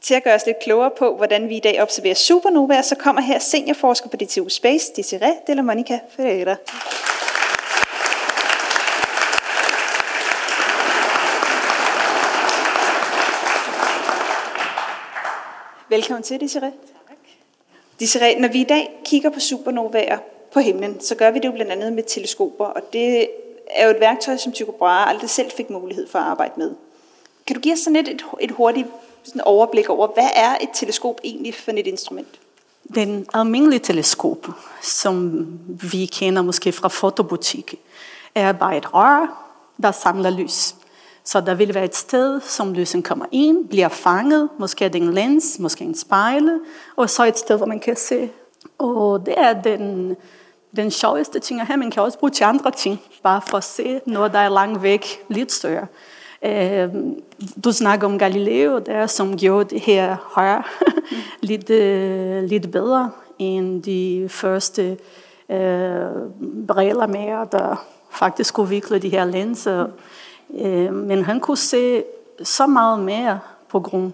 [0.00, 3.22] Til at gøre os lidt klogere på, hvordan vi i dag observerer supernovaer, så kommer
[3.22, 6.56] her seniorforsker på DTU Space, Desiree de la Monica Ferreira.
[15.88, 16.72] Velkommen til, Desiree.
[18.00, 20.18] Desiree, når vi i dag kigger på supernovaer
[20.52, 23.28] på himlen, så gør vi det jo blandt andet med teleskoper, og det
[23.70, 26.74] er jo et værktøj, som Tycho Brahe aldrig selv fik mulighed for at arbejde med.
[27.46, 28.86] Kan du give os sådan et, et, et hurtigt
[29.22, 32.28] sådan overblik over, hvad er et teleskop egentlig for et instrument?
[32.94, 34.46] Den almindelige teleskop,
[34.82, 35.46] som
[35.92, 37.74] vi kender måske fra fotobutik,
[38.34, 40.74] er bare et rør, der samler lys.
[41.28, 45.02] Så der vil være et sted, som lysen kommer ind, bliver fanget, måske er det
[45.02, 46.60] en lens, måske en spejle,
[46.96, 48.30] og så et sted, hvor man kan se.
[48.78, 50.16] Og det er den,
[50.76, 51.76] den sjoveste ting her.
[51.76, 54.82] Man kan også bruge til andre ting, bare for at se noget, der er langt
[54.82, 55.86] væk, lidt større.
[56.44, 56.88] Øh,
[57.64, 60.62] du snakker om Galileo, der som gjorde det her højre
[61.50, 64.98] lidt, øh, lidt bedre end de første
[65.48, 66.06] øh,
[66.68, 69.86] briller med, der faktisk udviklede de her linser
[70.92, 72.04] men han kunne se
[72.42, 74.12] så meget mere på grund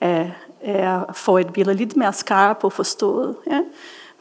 [0.00, 3.36] af, at få et billede lidt mere skarpt og forstået.
[3.50, 3.60] Ja?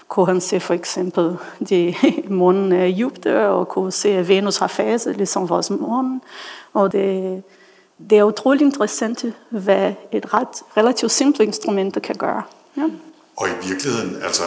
[0.07, 1.37] Kunne han se for eksempel
[1.69, 1.95] de
[2.29, 6.19] månen af Jupiter, og kunne se, at Venus har fase, ligesom vores måne.
[6.73, 7.43] Og det,
[8.09, 12.43] det er utroligt interessant, hvad et ret, relativt simpelt instrument kan gøre.
[12.77, 12.83] Ja.
[13.37, 14.43] Og i virkeligheden, altså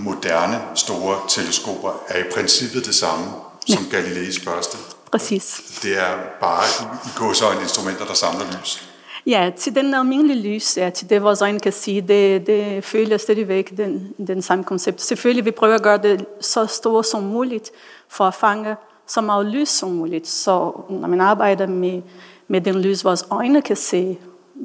[0.00, 3.24] moderne store teleskoper er i princippet det samme
[3.66, 3.96] som ja.
[3.96, 4.95] Galileis første.
[5.10, 5.78] Præcis.
[5.82, 6.64] Det er bare
[7.04, 8.88] i gåsøjne instrumenter, der samler lys.
[9.26, 13.16] Ja, til den almindelige lys, ja, til det vores øjne kan sige, det, det følger
[13.16, 15.02] stadigvæk den, den samme koncept.
[15.02, 17.70] Selvfølgelig vi prøver at gøre det så stort som muligt,
[18.08, 20.28] for at fange så meget lys som muligt.
[20.28, 22.02] Så når man arbejder med,
[22.48, 24.18] med den lys, vores øjne kan se,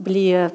[0.04, 0.50] bliver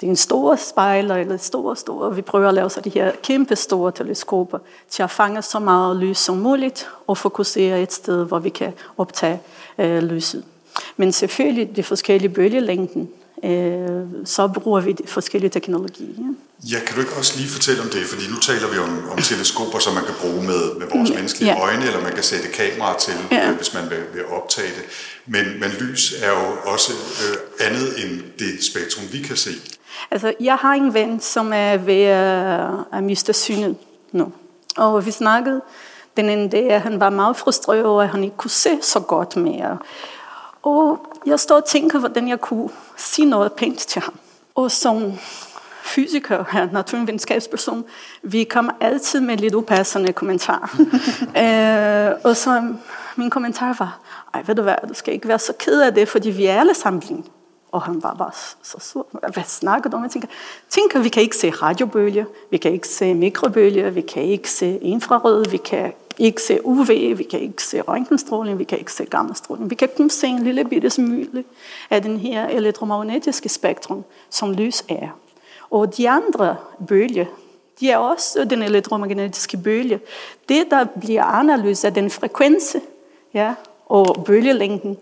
[0.00, 2.14] det er en stor spejler, eller store, store.
[2.14, 4.58] Vi prøver at lave så de her kæmpe store teleskoper
[4.90, 8.72] til at fange så meget lys som muligt og fokusere et sted, hvor vi kan
[8.98, 9.40] optage
[9.78, 10.44] øh, lyset.
[10.96, 13.08] Men selvfølgelig de forskellige bølgelængden,
[13.44, 16.34] øh, så bruger vi de forskellige teknologier.
[16.72, 18.06] Ja, kan du ikke også lige fortælle om det?
[18.06, 21.52] Fordi nu taler vi om, om teleskoper, som man kan bruge med, med vores menneskelige
[21.52, 21.62] ja.
[21.62, 23.48] øjne, eller man kan sætte kameraer til, ja.
[23.48, 24.84] øh, hvis man vil, vil optage det.
[25.26, 26.92] Men, men lys er jo også
[27.24, 29.50] øh, andet end det spektrum, vi kan se.
[30.10, 32.02] Altså, jeg har en ven, som er ved
[32.92, 33.76] at miste synet
[34.12, 34.32] nu.
[34.76, 35.60] Og vi snakkede
[36.16, 39.00] den ene dag, at han var meget frustreret over, at han ikke kunne se så
[39.00, 39.78] godt mere.
[40.62, 44.14] Og jeg står og tænker, hvordan jeg kunne sige noget pænt til ham.
[44.54, 45.12] Og som
[45.82, 47.84] fysiker, her, naturvidenskabsperson,
[48.22, 50.80] vi kommer altid med lidt upassende kommentarer.
[52.12, 52.74] øh, og så
[53.16, 54.00] min kommentar var,
[54.34, 56.60] ej, ved du hvad, du skal ikke være så ked af det, fordi vi er
[56.60, 57.02] alle sammen
[57.72, 58.30] og han var bare
[58.62, 59.06] så sur.
[59.32, 60.02] Hvad snakker du om?
[60.02, 60.28] Jeg tænker,
[60.68, 64.78] tænker, vi kan ikke se radiobølger, vi kan ikke se mikrobølger, vi kan ikke se
[64.78, 69.04] infrarød, vi kan ikke se UV, vi kan ikke se røntgenstråling, vi kan ikke se
[69.04, 69.70] gammastråling.
[69.70, 71.44] Vi kan kun se en lille bitte smule
[71.90, 75.08] af den her elektromagnetiske spektrum, som lys er.
[75.70, 76.56] Og de andre
[76.88, 77.26] bølger,
[77.80, 80.00] de er også den elektromagnetiske bølge.
[80.48, 82.76] Det, der bliver analyseret, er den frekvens
[83.34, 83.54] ja,
[83.86, 84.96] og bølgelængden,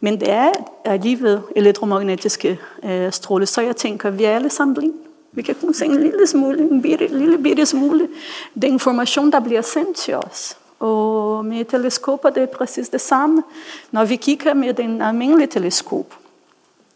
[0.00, 0.52] men det er
[0.84, 4.94] alligevel elektromagnetiske øh, stråle, så jeg tænker, vi er alle sammen
[5.32, 8.08] Vi kan kun se en lille smule, en bitte, lille bitte smule.
[8.54, 10.56] Den information, der bliver sendt til os.
[10.78, 13.42] Og med teleskoper, det er præcis det samme.
[13.90, 16.14] Når vi kigger med den almindelige teleskop,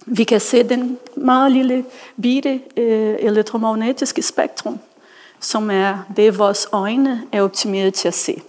[0.07, 1.85] vi kan se den meget lille
[2.23, 4.79] bitte øh, elektromagnetiske spektrum,
[5.41, 8.43] som er det, vores øjne er optimeret til at se.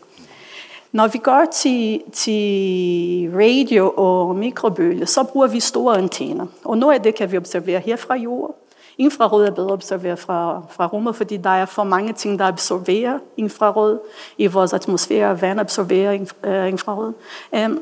[0.96, 6.46] Når vi går til, til radio og mikrobølge, så bruger vi store antenner.
[6.64, 8.56] Og noget af det kan vi observere her fra jorden.
[8.98, 13.20] Infrarød er bedre observeret fra, fra rummet, fordi der er for mange ting, der absorberer
[13.38, 14.00] infrarød
[14.38, 15.42] i vores atmosfære.
[15.42, 17.14] Vand absorberer øh, infrarød.
[17.52, 17.82] Um,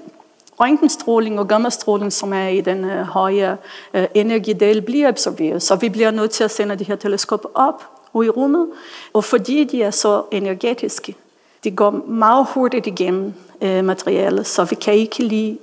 [0.59, 3.57] røntgenstråling og gammastråling, som er i den uh, høje
[3.93, 5.63] øh, energidel, bliver absorberet.
[5.63, 8.67] Så vi bliver nødt til at sende de her teleskoper op og i rummet.
[9.13, 11.15] Og fordi de er så energetiske,
[11.63, 15.59] det går meget hurtigt igennem øh, materialet, så vi kan ikke lige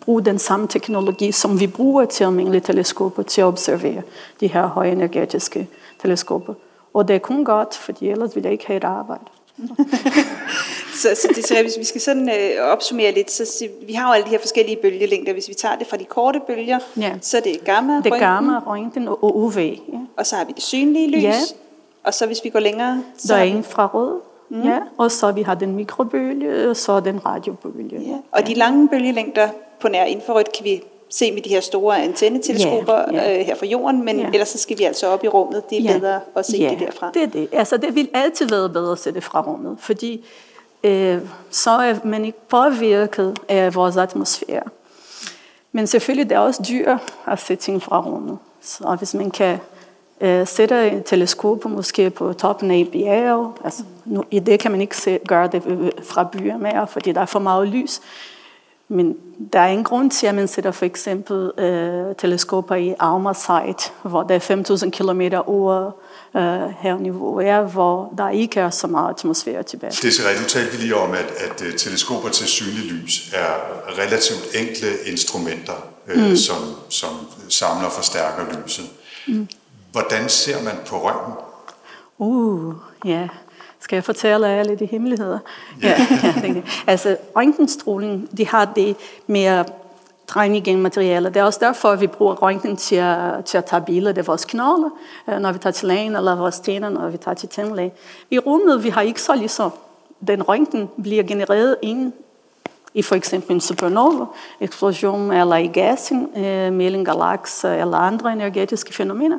[0.00, 4.02] bruge den samme teknologi, som vi bruger til almindelige teleskoper til at observere
[4.40, 5.68] de her højenergetiske
[6.02, 6.54] teleskoper.
[6.94, 9.24] Og det er kun godt, fordi ellers ville jeg ikke have et arbejde.
[11.02, 14.08] så, så det, så hvis vi skal sådan øh, opsummere lidt, så, så vi har
[14.08, 15.32] jo alle de her forskellige bølgelængder.
[15.32, 17.12] Hvis vi tager det fra de korte bølger, ja.
[17.20, 19.58] så er det gamma, Det gamma, røntgen og UV.
[19.58, 19.78] Ja.
[20.16, 21.22] Og så har vi det synlige lys.
[21.22, 21.34] Ja.
[22.04, 23.02] Og så hvis vi går længere...
[23.18, 24.20] Så der er infrarød.
[24.50, 24.62] Mm.
[24.62, 28.00] Ja, og så vi har den mikrobølge, og så den radiobølge.
[28.00, 28.16] Ja.
[28.32, 29.48] Og de lange bølgelængder
[29.80, 33.40] på nær infrarødt kan vi se med de her store antenneteleskoper ja, ja.
[33.40, 34.26] Øh, her fra jorden, men ja.
[34.26, 35.70] ellers så skal vi altså op i rummet.
[35.70, 35.98] Det er ja.
[35.98, 37.10] bedre at se ja, det derfra.
[37.14, 37.48] det er det.
[37.52, 40.24] Altså det vil altid være bedre at se det fra rummet, fordi
[40.84, 41.18] øh,
[41.50, 44.62] så er man ikke påvirket af vores atmosfære.
[45.72, 48.38] Men selvfølgelig det er også dyr at se ting fra rummet.
[48.62, 49.58] Så hvis man kan
[50.20, 53.54] øh, sætter et teleskop måske på toppen af et bjerg.
[53.64, 57.20] Altså, nu, I det kan man ikke se, gøre det fra byer mere, fordi der
[57.20, 58.00] er for meget lys.
[58.88, 59.16] Men
[59.52, 64.22] der er en grund til, at man sætter for eksempel øh, teleskoper i Alma-site, hvor
[64.22, 65.90] der er 5.000 km over
[66.36, 69.90] øh, havniveau, er, hvor der ikke er så meget atmosfære tilbage.
[69.90, 70.42] Det er rigtigt.
[70.42, 73.54] Nu talte vi lige om, at, at øh, teleskoper til synlig lys er
[73.98, 76.36] relativt enkle instrumenter, øh, mm.
[76.36, 76.56] som,
[76.88, 77.10] som
[77.48, 78.84] samler og forstærker lyset.
[79.28, 79.48] Mm.
[79.92, 81.34] Hvordan ser man på røntgen?
[82.18, 82.74] Uh,
[83.04, 83.28] ja.
[83.80, 85.38] Skal jeg fortælle alle de hemmeligheder?
[85.82, 85.88] Ja.
[85.88, 88.96] ja, ja altså, røntgenstråling, de har det
[89.26, 89.72] med at
[90.26, 91.34] trænge igennem materialet.
[91.34, 94.26] Det er også derfor, at vi bruger røntgen til at, til at tage billeder af
[94.26, 94.90] vores knogler,
[95.28, 97.92] øh, når vi tager til lægen, eller vores tænder, når vi tager til tændlæge.
[98.30, 99.72] I rummet, vi har ikke så ligesom,
[100.26, 102.12] den røntgen bliver genereret ind
[102.94, 104.24] i for eksempel en supernova,
[104.60, 109.38] eksplosion eller i gassen øh, mellem galakser eller andre energetiske fænomener.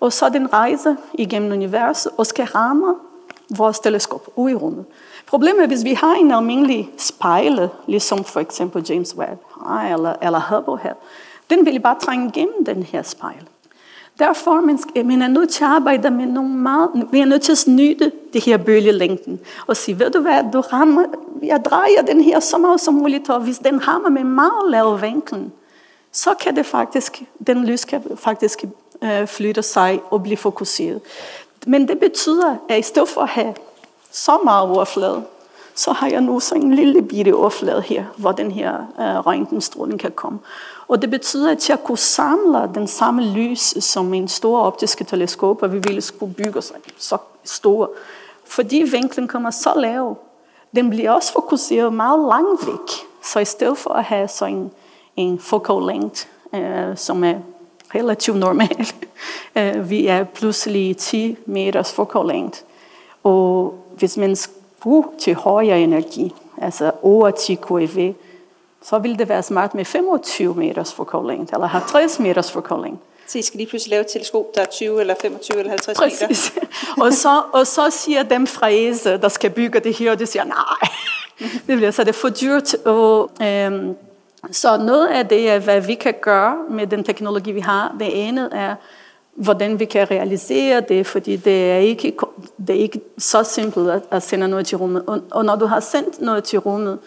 [0.00, 2.94] Og så den rejse igennem universet og skal ramme
[3.56, 4.84] vores teleskop ud i rummet.
[5.26, 10.14] Problemet er, hvis vi har en almindelig spejle, ligesom for eksempel James Webb ah, eller,
[10.22, 10.94] eller Hubble her,
[11.50, 13.48] den vil bare trænge igennem den her spejl.
[14.18, 17.42] Derfor man, skal, man er nødt til at arbejde med nogle meget, vi er nødt
[17.42, 21.04] til at snyde det her bølgelængden, og sige, ved du hvad, du rammer,
[21.42, 25.02] jeg drejer den her så meget som muligt, og hvis den rammer med meget lav
[25.02, 25.50] vinkel,
[26.12, 28.64] så kan det faktisk, den lys kan faktisk
[29.02, 31.00] øh, flytte sig og blive fokuseret.
[31.66, 33.54] Men det betyder, at i stedet for at have
[34.10, 35.24] så meget overflade,
[35.74, 40.00] så har jeg nu så en lille bitte overflade her, hvor den her øh, røntgenstråling
[40.00, 40.38] kan komme.
[40.88, 45.62] Og det betyder, at jeg kunne samle den samme lys som en stor optiske teleskop,
[45.62, 47.88] og vi ville skulle bygge så, så store.
[48.44, 50.16] Fordi vinklen kommer så lav,
[50.74, 53.06] den bliver også fokuseret meget langt væk.
[53.24, 54.70] Så i stedet for at have så en,
[55.16, 57.34] en focal length, øh, som er
[57.98, 58.86] relativt normal,
[59.58, 62.60] øh, vi er pludselig 10 meters focal length.
[63.24, 64.36] Og hvis man
[64.80, 68.12] bruger til højere energi, altså over 10 kV,
[68.82, 73.00] så vil det være smart med 25 meters forkoldning, eller 50 meters forkoldning.
[73.26, 75.98] Så I skal lige pludselig lave et teleskop, der er 20 eller 25 eller 50
[75.98, 76.52] Præcis.
[76.54, 76.66] meter?
[77.04, 80.26] og, så, og så siger dem fra ESA, der skal bygge det her, og de
[80.26, 80.88] siger, nej,
[81.66, 82.74] det bliver så det er for dyrt.
[82.74, 83.96] Og, øhm,
[84.50, 87.96] så noget af det er, hvad vi kan gøre med den teknologi, vi har.
[87.98, 88.74] Det ene er,
[89.34, 92.12] hvordan vi kan realisere det, fordi det er ikke,
[92.66, 95.02] det er ikke så simpelt at, at sende noget til rummet.
[95.06, 96.98] Og, og når du har sendt noget til rummet,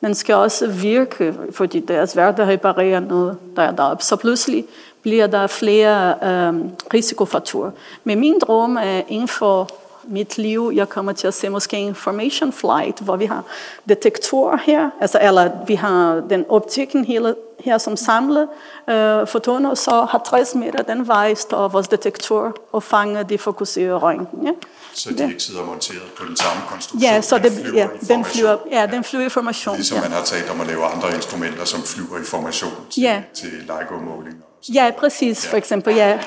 [0.00, 4.04] den skal også virke, fordi det er svært at reparere noget, der er deroppe.
[4.04, 4.64] Så pludselig
[5.02, 6.54] bliver der flere øh,
[6.94, 7.70] risikofaktorer.
[8.04, 9.70] Men min drøm er inden for
[10.08, 13.42] mit liv, jeg kommer til at se måske en information flight, hvor vi har
[13.88, 18.46] detektorer her, altså, eller vi har den optikken hele, her som samler
[18.90, 23.96] øh, fotoner, så har 60 meter den vej står vores detektor og fanger de fokuserede
[23.96, 24.46] røntgen.
[24.46, 24.52] Ja?
[24.92, 27.12] Så de ikke sidder monteret på den samme konstruktion?
[27.12, 29.74] Ja, så det, flyver ja, den flyver, ja, den flyver information.
[29.74, 30.02] Ligesom ja.
[30.02, 33.22] man har talt om at lave andre instrumenter, som flyver information til, ja.
[33.34, 34.42] til LIGO-målinger.
[34.74, 35.50] Ja, præcis, ja.
[35.50, 35.94] for eksempel.
[35.94, 36.08] Ja.
[36.08, 36.18] ja.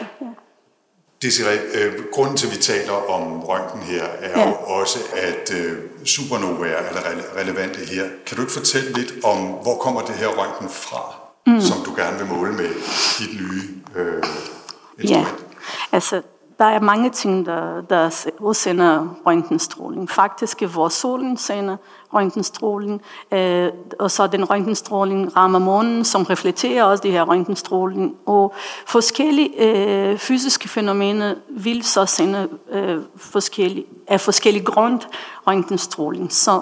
[1.21, 4.47] Desiree, øh, grunden til, at vi taler om røntgen her, er ja.
[4.47, 8.03] jo også, at øh, supernovaer er rele- relevante her.
[8.25, 11.15] Kan du ikke fortælle lidt om, hvor kommer det her røntgen fra,
[11.47, 11.61] mm.
[11.61, 12.69] som du gerne vil måle med
[13.19, 13.61] dit nye
[13.95, 14.23] øh,
[14.99, 15.09] instrument?
[15.09, 15.25] Ja,
[15.91, 16.21] altså
[16.61, 20.09] der er mange ting, der, der udsender røntgenstråling.
[20.09, 21.77] Faktisk er vores solen sender
[22.13, 23.69] røntgenstråling, øh,
[23.99, 28.15] og så den røntgenstråling rammer månen, som reflekterer også det her røntgenstråling.
[28.25, 28.53] Og
[28.85, 34.99] forskellige øh, fysiske fænomener vil så sende øh, forskellige, af forskellige grund
[35.47, 36.33] røntgenstråling.
[36.33, 36.61] Så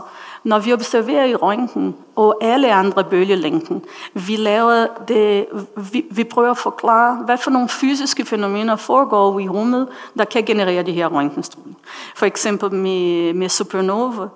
[0.50, 5.46] når vi observerer i røntgen og alle andre bølgelængden, vi, laver det,
[5.92, 10.44] vi, vi prøver at forklare, hvad for nogle fysiske fænomener foregår i rummet, der kan
[10.44, 11.78] generere de her røntgenstråling.
[12.16, 14.28] For eksempel med, med supernova,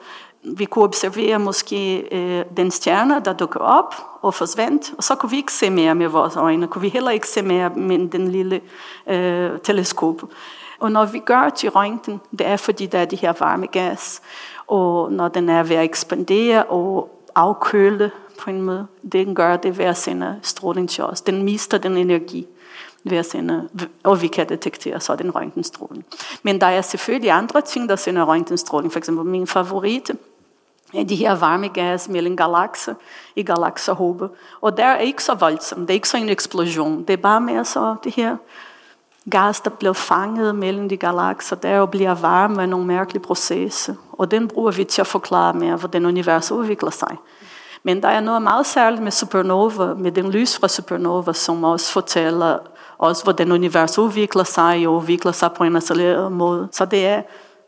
[0.44, 5.30] vi kunne observere måske øh, den stjerne, der dukker op og forsvandt, og så kunne
[5.30, 8.28] vi ikke se mere med vores øjne, kunne vi heller ikke se mere med den
[8.28, 8.62] lille
[9.08, 10.22] øh, teleskop.
[10.84, 14.22] Og når vi gør til røntgen, det er fordi, der er de her varme gas,
[14.68, 19.78] og når den er ved at ekspandere og afkøle på en måde, den gør det
[19.78, 21.22] ved at sende stråling til os.
[21.22, 22.48] Den mister den energi
[23.04, 23.70] ved at sende,
[24.04, 26.06] og vi kan detektere så den røntgenstråling.
[26.44, 28.92] Men der er selvfølgelig andre ting, der sender røntgenstråling.
[28.92, 30.12] For eksempel min favorit
[31.10, 32.94] de her varme gas mellem galakser
[33.36, 34.30] i galakserhåbet.
[34.62, 37.04] Og der er ikke så voldsomt, det er ikke så en eksplosion.
[37.04, 38.38] Det er bare mere så det her
[39.32, 43.94] gas, der bliver fanget mellem de galakser, der og bliver varme af nogle mærkelige processer.
[44.12, 47.18] Og den bruger vi til at forklare mere, hvordan universet udvikler sig.
[47.84, 51.92] Men der er noget meget særligt med supernova, med den lys fra supernova, som også
[51.92, 52.58] fortæller
[53.00, 56.68] os, hvordan universet udvikler sig og udvikler sig på en accelereret måde.
[56.72, 57.22] Så det er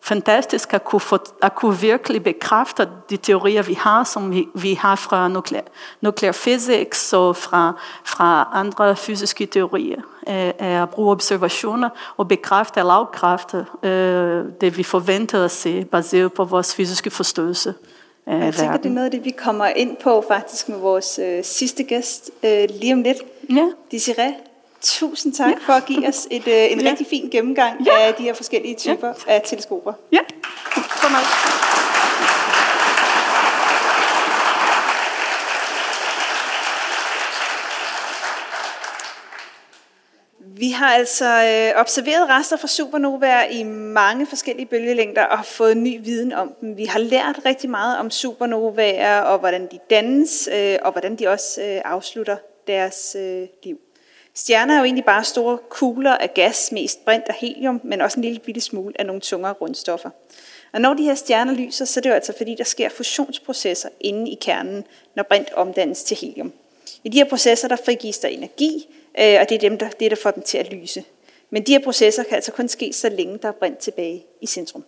[0.06, 4.74] fantastisk at kunne, få, at kunne virkelig bekræfte de teorier, vi har, som vi, vi
[4.74, 5.64] har fra nuklear,
[6.02, 12.94] nuklear physics og fra, fra andre fysiske teorier, øh, at bruge observationer og bekræfte eller
[12.94, 17.74] afkræfte øh, det, vi forventer at se, baseret på vores fysiske forståelse.
[18.28, 21.44] Jeg tænker, det er noget af det, vi kommer ind på faktisk med vores øh,
[21.44, 23.18] sidste gæst øh, lige om lidt.
[23.50, 23.70] Ja.
[23.92, 24.34] Desiree,
[24.86, 25.58] Tusind tak ja.
[25.66, 26.90] for at give os et, øh, en ja.
[26.90, 28.08] rigtig fin gennemgang ja.
[28.08, 29.34] af de her forskellige typer ja.
[29.34, 29.94] af teleskoper.
[30.12, 30.20] Ja,
[30.74, 31.26] for meget.
[40.58, 45.78] Vi har altså øh, observeret rester fra supernovaer i mange forskellige bølgelængder og har fået
[45.78, 46.78] ny viden om dem.
[46.78, 51.28] Vi har lært rigtig meget om supernovaer og hvordan de dannes øh, og hvordan de
[51.28, 53.80] også øh, afslutter deres øh, liv.
[54.38, 58.20] Stjerner er jo egentlig bare store kugler af gas, mest brint og helium, men også
[58.20, 60.10] en lille bitte smule af nogle tungere grundstoffer.
[60.74, 63.90] Og når de her stjerner lyser, så er det jo altså fordi, der sker fusionsprocesser
[64.00, 64.84] inde i kernen,
[65.16, 66.54] når brint omdannes til helium.
[67.04, 68.88] I de her processer, der frigives der energi,
[69.20, 71.04] øh, og det er dem, der, det, der får dem til at lyse.
[71.50, 74.48] Men de her processer kan altså kun ske, så længe der er brint tilbage i
[74.48, 74.84] centrum.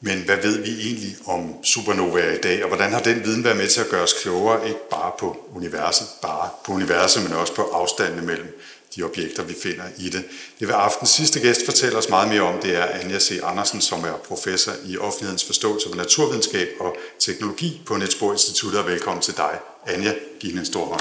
[0.00, 3.56] Men hvad ved vi egentlig om supernovaer i dag, og hvordan har den viden været
[3.56, 7.54] med til at gøre os klogere, ikke bare på universet, bare på universet, men også
[7.54, 8.60] på afstandene mellem
[8.96, 10.24] de objekter, vi finder i det.
[10.60, 13.40] Det vil aftens sidste gæst fortælle os meget mere om, det er Anja C.
[13.42, 18.80] Andersen, som er professor i offentlighedens forståelse for naturvidenskab og teknologi på Niels Bohr Instituttet,
[18.80, 19.58] og velkommen til dig.
[19.86, 21.00] Anja, giv en stor hånd.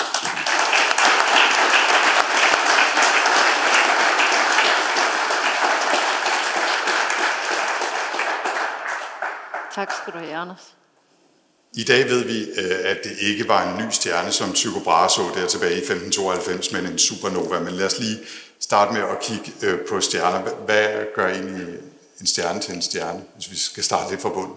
[9.76, 10.74] Tak skal du have, Anders.
[11.76, 15.09] I dag ved vi, øh, at det ikke var en ny stjerne, som Tycho Brahe
[15.09, 17.59] så der tilbage i 1592, men en supernova.
[17.59, 18.17] Men lad os lige
[18.59, 20.51] starte med at kigge øh, på stjerner.
[20.65, 21.67] Hvad gør egentlig
[22.21, 24.55] en stjerne til en stjerne, hvis vi skal starte lidt fra bunden?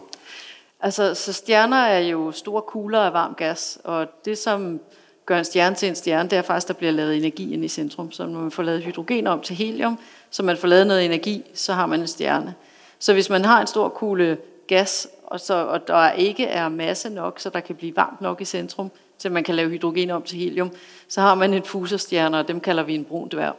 [0.81, 4.81] Altså, så stjerner er jo store kugler af varm gas, og det som
[5.27, 7.65] gør en stjerne til en stjerne, det er faktisk, at der bliver lavet energi ind
[7.65, 8.13] i centrum.
[8.13, 9.99] Så når man får lavet hydrogen om til helium,
[10.31, 12.55] så man får lavet noget energi, så har man en stjerne.
[12.99, 14.39] Så hvis man har en stor kugle
[14.69, 18.41] gas, og, så, og der ikke er masse nok, så der kan blive varmt nok
[18.41, 20.71] i centrum, til man kan lave hydrogen om til helium,
[21.09, 23.55] så har man en fuserstjerne, og dem kalder vi en brun dværg.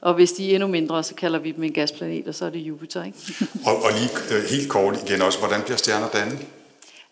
[0.00, 2.50] Og hvis de er endnu mindre, så kalder vi dem en gasplanet, og så er
[2.50, 3.04] det Jupiter.
[3.04, 3.18] Ikke?
[3.66, 6.38] og, og lige øh, helt kort igen også, hvordan bliver stjerner dannet?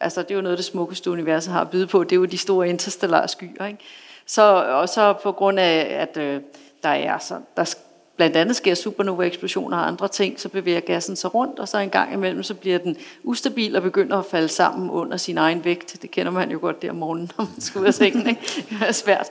[0.01, 2.05] Altså, det er jo noget det smukkeste universet har at byde på.
[2.05, 3.67] Det er jo de store interstellare skyer.
[3.67, 3.79] Ikke?
[4.27, 6.41] Så, og så på grund af, at øh,
[6.83, 7.75] der er så, der
[8.19, 11.91] blandt andet sker supernova-eksplosioner og andre ting, så bevæger gassen sig rundt, og så en
[11.91, 16.03] gang imellem, så bliver den ustabil og begynder at falde sammen under sin egen vægt.
[16.03, 18.27] Det kender man jo godt der om morgenen, når man skal ud af sengen.
[18.27, 18.65] Ikke?
[18.71, 19.27] Det er svært.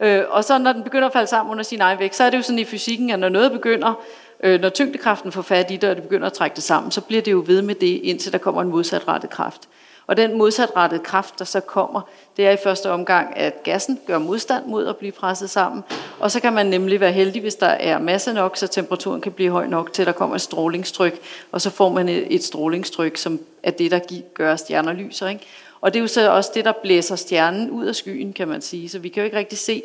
[0.00, 2.30] Øh, og så når den begynder at falde sammen under sin egen vægt, så er
[2.30, 3.94] det jo sådan i fysikken, at når noget begynder,
[4.42, 7.00] øh, når tyngdekraften får fat i det, og det begynder at trække det sammen, så
[7.00, 9.68] bliver det jo ved med det, indtil der kommer en modsatrettet kraft.
[10.06, 12.00] Og den modsatrettede kraft, der så kommer,
[12.36, 15.84] det er i første omgang, at gassen gør modstand mod at blive presset sammen.
[16.20, 19.32] Og så kan man nemlig være heldig, hvis der er masse nok, så temperaturen kan
[19.32, 21.20] blive høj nok, til der kommer et strålingstryk.
[21.52, 24.00] Og så får man et, strålingstryk, som er det, der
[24.34, 25.28] gør, stjerner lyser.
[25.28, 25.46] Ikke?
[25.80, 28.62] Og det er jo så også det, der blæser stjernen ud af skyen, kan man
[28.62, 28.88] sige.
[28.88, 29.82] Så vi kan jo ikke rigtig se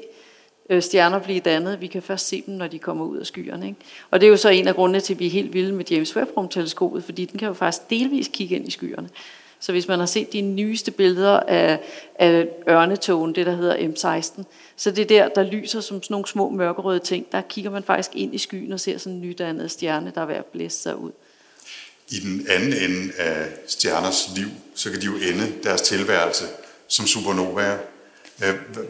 [0.70, 1.82] øh, stjerner blive dannet.
[1.82, 3.68] Vi kan først se dem, når de kommer ud af skyerne.
[3.68, 3.80] Ikke?
[4.12, 5.86] Og det er jo så en af grundene til, at vi er helt vilde med
[5.92, 9.10] James Webb-rumteleskopet, fordi den kan jo faktisk delvis kigge ind i skyerne.
[9.60, 11.80] Så hvis man har set de nyeste billeder af,
[12.16, 14.44] af ørnetogen, det der hedder M16,
[14.76, 17.32] så det er der, der lyser som sådan nogle små mørkerøde ting.
[17.32, 20.26] Der kigger man faktisk ind i skyen og ser sådan en nydannet stjerne, der er
[20.26, 21.12] ved at blæse sig ud.
[22.10, 26.46] I den anden ende af stjerners liv, så kan de jo ende deres tilværelse
[26.88, 27.78] som supernovaer.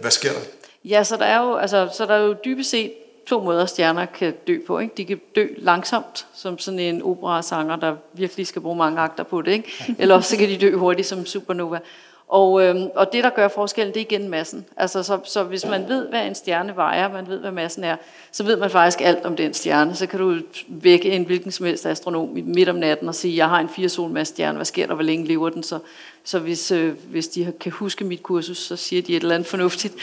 [0.02, 0.40] Hvad sker der?
[0.86, 2.92] Ja, så der er jo, altså, så der er jo dybest set
[3.28, 4.80] to måder, stjerner kan dø på.
[4.80, 4.94] Ikke?
[4.98, 9.42] De kan dø langsomt, som sådan en operasanger, der virkelig skal bruge mange akter på
[9.42, 9.52] det.
[9.52, 9.96] Ikke?
[10.00, 11.80] Eller også så kan de dø hurtigt som supernova.
[12.28, 14.66] Og, øh, og det, der gør forskellen, det er igen massen.
[14.78, 17.96] Altså, så, så hvis man ved, hvad en stjerne vejer, man ved, hvad massen er,
[18.32, 19.96] så ved man faktisk alt om den stjerne.
[19.96, 23.50] Så kan du vække en hvilken som helst astronom midt om natten og sige, jeg
[23.50, 25.64] har en fire solmasse stjerne, hvad sker der, hvor længe lever den?
[25.64, 25.80] Så,
[26.24, 29.50] så hvis, øh, hvis de kan huske mit kursus, så siger de et eller andet
[29.50, 29.94] fornuftigt.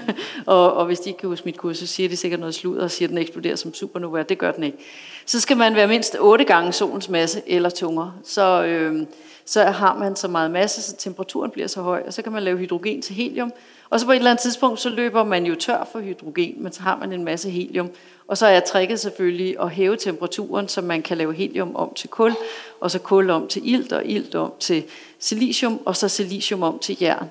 [0.46, 2.82] og, og hvis de ikke kan huske mit kursus, så siger de sikkert noget sludder
[2.82, 4.22] og siger, at den eksploderer som supernova.
[4.22, 4.78] Det gør den ikke.
[5.26, 8.12] Så skal man være mindst otte gange solens masse eller tungere.
[8.24, 8.64] Så...
[8.64, 9.06] Øh,
[9.46, 12.42] så har man så meget masse, så temperaturen bliver så høj, og så kan man
[12.42, 13.52] lave hydrogen til helium.
[13.90, 16.72] Og så på et eller andet tidspunkt, så løber man jo tør for hydrogen, men
[16.72, 17.90] så har man en masse helium.
[18.28, 22.08] Og så er tricket selvfølgelig at hæve temperaturen, så man kan lave helium om til
[22.08, 22.34] kul,
[22.80, 24.84] og så kul om til ilt, og ilt om til
[25.18, 27.30] silicium, og så silicium om til jern.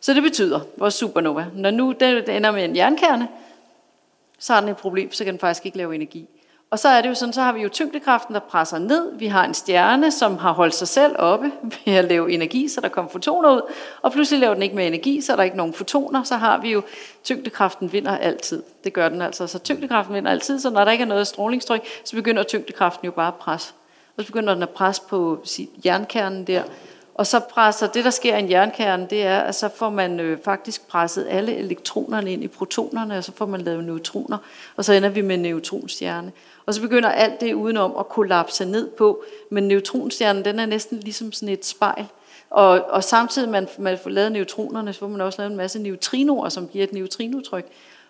[0.00, 3.28] Så det betyder, vores supernova, når nu det ender med en jernkerne,
[4.38, 6.28] så har den et problem, så kan den faktisk ikke lave energi.
[6.70, 9.18] Og så er det jo sådan, så har vi jo tyngdekraften, der presser ned.
[9.18, 11.52] Vi har en stjerne, som har holdt sig selv oppe
[11.84, 13.60] ved at lave energi, så der kommer fotoner ud.
[14.02, 16.22] Og pludselig laver den ikke mere energi, så er der ikke nogen fotoner.
[16.22, 16.82] Så har vi jo,
[17.24, 18.62] tyngdekraften vinder altid.
[18.84, 19.46] Det gør den altså.
[19.46, 23.12] Så tyngdekraften vinder altid, så når der ikke er noget strålingstryk, så begynder tyngdekraften jo
[23.12, 23.72] bare at presse.
[24.16, 25.44] Og så begynder den at presse på
[25.84, 26.62] jernkernen der.
[27.14, 30.20] Og så presser det, der sker i en jernkerne, det er, at så får man
[30.20, 34.38] øh, faktisk presset alle elektronerne ind i protonerne, og så får man lavet neutroner,
[34.76, 36.32] og så ender vi med en neutronstjerne.
[36.66, 41.00] Og så begynder alt det udenom at kollapse ned på, men neutronstjernen, den er næsten
[41.00, 42.06] ligesom sådan et spejl.
[42.50, 45.78] Og, og samtidig man, man får lavet neutronerne, så får man også lavet en masse
[45.78, 47.64] neutrinoer, som giver et neutrinotryk.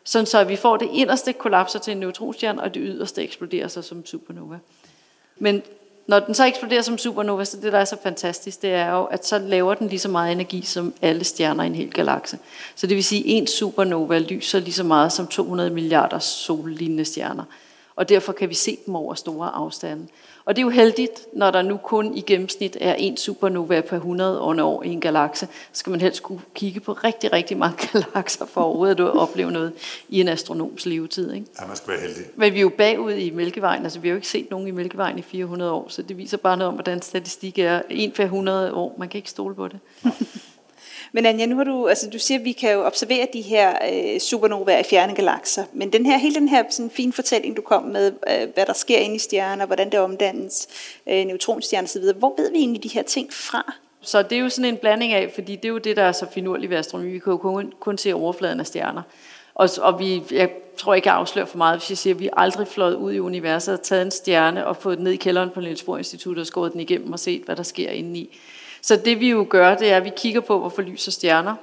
[0.04, 3.84] Sådan så vi får det inderste kollapser til en neutronstjerne, og det yderste eksploderer sig
[3.84, 4.58] som supernova.
[5.38, 5.62] Men
[6.06, 9.04] når den så eksploderer som supernova, så det der er så fantastisk, det er jo,
[9.04, 12.38] at så laver den lige så meget energi som alle stjerner i en hel galakse.
[12.74, 17.04] Så det vil sige, at en supernova lyser lige så meget som 200 milliarder sollignende
[17.04, 17.44] stjerner.
[17.96, 20.06] Og derfor kan vi se dem over store afstande.
[20.44, 23.96] Og det er jo heldigt, når der nu kun i gennemsnit er en supernova per
[23.96, 25.48] 100 år i en galakse.
[25.72, 29.50] Så skal man helst kunne kigge på rigtig, rigtig mange galakser for overhovedet at opleve
[29.50, 29.72] noget
[30.08, 31.32] i en astronoms levetid.
[31.32, 31.46] Ikke?
[31.60, 32.24] Ja, man skal være heldig.
[32.34, 33.82] Men vi er jo bagud i Mælkevejen.
[33.82, 36.36] Altså, vi har jo ikke set nogen i Mælkevejen i 400 år, så det viser
[36.36, 37.82] bare noget om, hvordan statistik er.
[37.90, 39.78] En per 100 år, man kan ikke stole på det.
[41.16, 43.78] Men Anja, nu har du, altså du siger, at vi kan jo observere de her
[43.92, 47.62] øh, supernovaer i fjerne galakser, men den her, hele den her sådan fine fortælling, du
[47.62, 50.68] kom med, øh, hvad der sker inde i stjerner, hvordan det omdannes,
[51.06, 53.72] øh, neutronstjerner osv., hvor ved vi egentlig de her ting fra?
[54.00, 56.12] Så det er jo sådan en blanding af, fordi det er jo det, der er
[56.12, 57.10] så finurligt ved astronomi.
[57.10, 59.02] Vi kan jo kun, kun se overfladen af stjerner.
[59.54, 62.28] Og, og vi, jeg tror ikke, jeg afslører for meget, hvis jeg siger, at vi
[62.36, 65.50] aldrig fløjet ud i universet og taget en stjerne og fået den ned i kælderen
[65.50, 68.38] på Niels Bohr Institut og skåret den igennem og set, hvad der sker indeni.
[68.86, 71.54] Så det vi jo gør, det er, at vi kigger på, hvorfor lyser stjerner.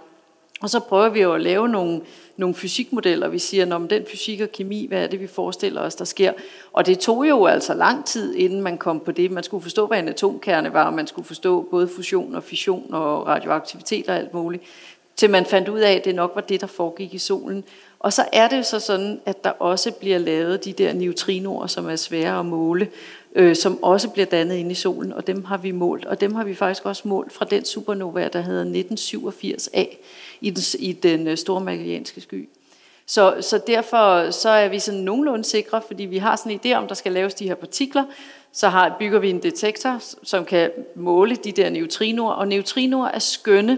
[0.61, 2.01] Og så prøver vi jo at lave nogle,
[2.37, 3.27] nogle fysikmodeller.
[3.27, 6.33] Vi siger, om den fysik og kemi, hvad er det, vi forestiller os, der sker?
[6.73, 9.31] Og det tog jo altså lang tid, inden man kom på det.
[9.31, 12.93] Man skulle forstå, hvad en atomkerne var, og man skulle forstå både fusion og fission
[12.93, 14.63] og radioaktivitet og alt muligt,
[15.15, 17.63] til man fandt ud af, at det nok var det, der foregik i solen.
[17.99, 21.67] Og så er det jo så sådan, at der også bliver lavet de der neutrinoer,
[21.67, 22.87] som er svære at måle
[23.35, 26.05] øh, som også bliver dannet inde i solen, og dem har vi målt.
[26.05, 29.97] Og dem har vi faktisk også målt fra den supernova, der hedder 1987A
[30.41, 32.49] i den, i den øh, store Magellanske sky.
[33.05, 36.75] Så, så derfor så er vi sådan nogenlunde sikre, fordi vi har sådan en idé
[36.75, 38.03] om, der skal laves de her partikler,
[38.51, 43.19] så har, bygger vi en detektor, som kan måle de der neutrinoer, og neutrinoer er
[43.19, 43.77] skønne,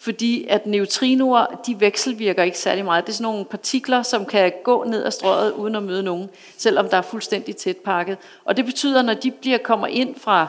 [0.00, 3.06] fordi at neutrinoer, de vekselvirker ikke særlig meget.
[3.06, 6.28] Det er sådan nogle partikler, som kan gå ned ad strøget uden at møde nogen,
[6.56, 8.16] selvom der er fuldstændig tæt pakket.
[8.44, 10.46] Og det betyder, når de bliver kommer ind fra,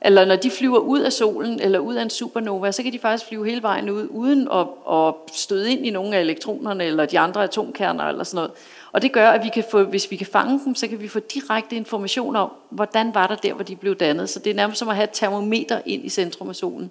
[0.00, 2.98] eller når de flyver ud af solen eller ud af en supernova, så kan de
[2.98, 7.06] faktisk flyve hele vejen ud, uden at, at støde ind i nogle af elektronerne eller
[7.06, 8.50] de andre atomkerner eller sådan noget.
[8.92, 11.08] Og det gør, at vi kan få, hvis vi kan fange dem, så kan vi
[11.08, 14.28] få direkte information om, hvordan var der der, hvor de blev dannet.
[14.28, 16.90] Så det er nærmest som at have et termometer ind i centrum af solen.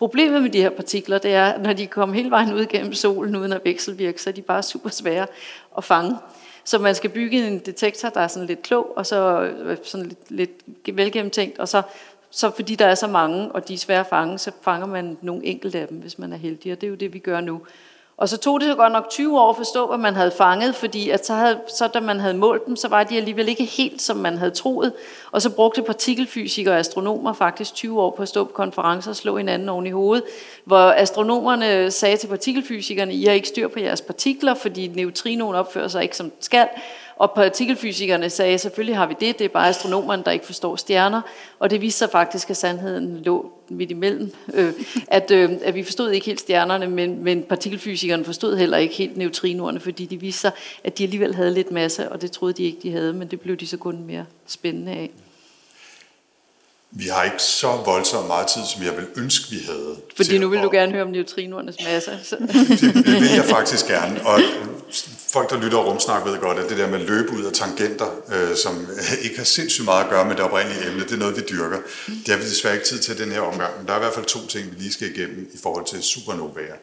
[0.00, 3.36] Problemet med de her partikler, det er, når de kommer hele vejen ud gennem solen
[3.36, 5.26] uden at vekselvirke, så er de bare super svære
[5.78, 6.16] at fange.
[6.64, 10.06] Så man skal bygge en detektor, der er sådan lidt klog, og så øh, sådan
[10.06, 10.30] lidt,
[10.86, 11.82] lidt velgennemtænkt, og så,
[12.30, 15.18] så fordi der er så mange, og de er svære at fange, så fanger man
[15.22, 17.40] nogle enkelte af dem, hvis man er heldig, og det er jo det, vi gør
[17.40, 17.60] nu.
[18.20, 20.74] Og så tog det så godt nok 20 år at forstå, hvad man havde fanget,
[20.74, 23.64] fordi at så, havde, så da man havde målt dem, så var de alligevel ikke
[23.64, 24.92] helt, som man havde troet.
[25.30, 29.16] Og så brugte partikelfysikere og astronomer faktisk 20 år på at stå på konferencer og
[29.16, 30.24] slå hinanden oven i hovedet,
[30.64, 35.88] hvor astronomerne sagde til partikelfysikerne, I har ikke styr på jeres partikler, fordi neutrinoen opfører
[35.88, 36.68] sig ikke som den skal.
[37.20, 41.20] Og partikelfysikerne sagde, selvfølgelig har vi det, det er bare astronomerne, der ikke forstår stjerner.
[41.58, 44.34] Og det viste sig faktisk, at sandheden lå midt imellem.
[44.54, 44.72] Øh,
[45.08, 49.16] at, øh, at vi forstod ikke helt stjernerne, men, men partikelfysikerne forstod heller ikke helt
[49.16, 50.50] neutrinoerne, fordi de viste sig,
[50.84, 53.40] at de alligevel havde lidt masse, og det troede de ikke, de havde, men det
[53.40, 55.10] blev de så kun mere spændende af.
[56.90, 59.96] Vi har ikke så voldsomt meget tid, som jeg vil ønske, vi havde.
[60.16, 60.64] Fordi nu vil at...
[60.64, 62.10] du gerne høre om neutrinoernes masse.
[62.10, 62.40] det,
[63.06, 64.26] det vil jeg faktisk gerne.
[64.26, 64.40] Og
[65.32, 68.56] folk, der lytter rumsnak, ved godt, at det der med løbe ud af tangenter, øh,
[68.56, 68.86] som
[69.22, 71.78] ikke har sindssygt meget at gøre med det oprindelige emne, det er noget, vi dyrker.
[72.06, 74.14] Det har vi desværre ikke tid til den her omgang, men der er i hvert
[74.14, 76.74] fald to ting, vi lige skal igennem i forhold til supernovaer.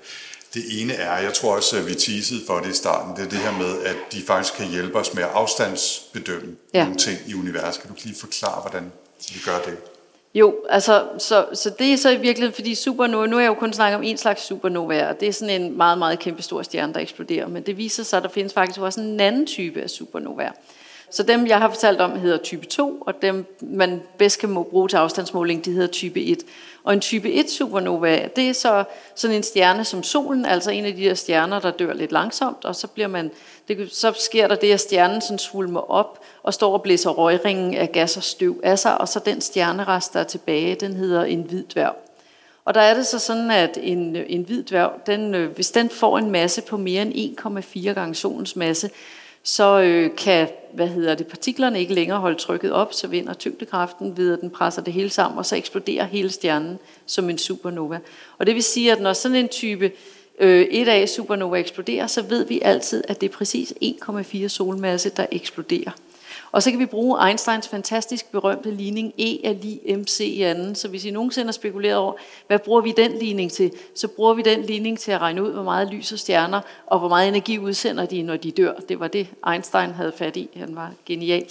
[0.53, 3.29] Det ene er, jeg tror også, at vi teasede for det i starten, det er
[3.29, 6.83] det her med, at de faktisk kan hjælpe os med at afstandsbedømme ja.
[6.83, 7.81] nogle ting i universet.
[7.81, 8.91] Kan du lige forklare, hvordan
[9.33, 9.77] vi gør det?
[10.39, 13.53] Jo, altså, så, så det er så i virkeligheden, fordi supernova, nu er jeg jo
[13.53, 16.61] kun snakket om en slags supernova, og det er sådan en meget, meget kæmpe stor
[16.61, 19.81] stjerne, der eksploderer, men det viser sig, at der findes faktisk også en anden type
[19.81, 20.51] af supernova.
[21.09, 24.89] Så dem, jeg har fortalt om, hedder type 2, og dem, man bedst kan bruge
[24.89, 26.37] til afstandsmåling, de hedder type 1.
[26.83, 28.83] Og en type 1 supernova, det er så
[29.15, 32.65] sådan en stjerne som solen, altså en af de der stjerner, der dør lidt langsomt,
[32.65, 33.31] og så, bliver man,
[33.67, 37.73] det, så sker der det, at stjernen sådan svulmer op og står og blæser røgringen
[37.73, 41.23] af gas og støv af sig, og så den stjernerest, der er tilbage, den hedder
[41.23, 41.95] en hvid dværg.
[42.65, 45.89] Og der er det så sådan, at en, en hvid dværg, den, øh, hvis den
[45.89, 48.89] får en masse på mere end 1,4 gange solens masse,
[49.47, 54.17] så øh, kan hvad hedder det, partiklerne ikke længere holde trykket op, så vinder tyngdekraften
[54.17, 57.99] ved, at den presser det hele sammen, og så eksploderer hele stjernen som en supernova.
[58.37, 59.91] Og det vil sige, at når sådan en type
[60.39, 65.25] øh, 1A supernova eksploderer, så ved vi altid, at det er præcis 1,4 solmasse, der
[65.31, 65.91] eksploderer.
[66.51, 70.75] Og så kan vi bruge Einsteins fantastisk berømte ligning E er lige MC i anden.
[70.75, 72.13] Så hvis I nogensinde har spekuleret over,
[72.47, 75.51] hvad bruger vi den ligning til, så bruger vi den ligning til at regne ud,
[75.51, 78.73] hvor meget lys og stjerner, og hvor meget energi udsender de, når de dør.
[78.73, 80.49] Det var det, Einstein havde fat i.
[80.55, 81.45] Han var genial.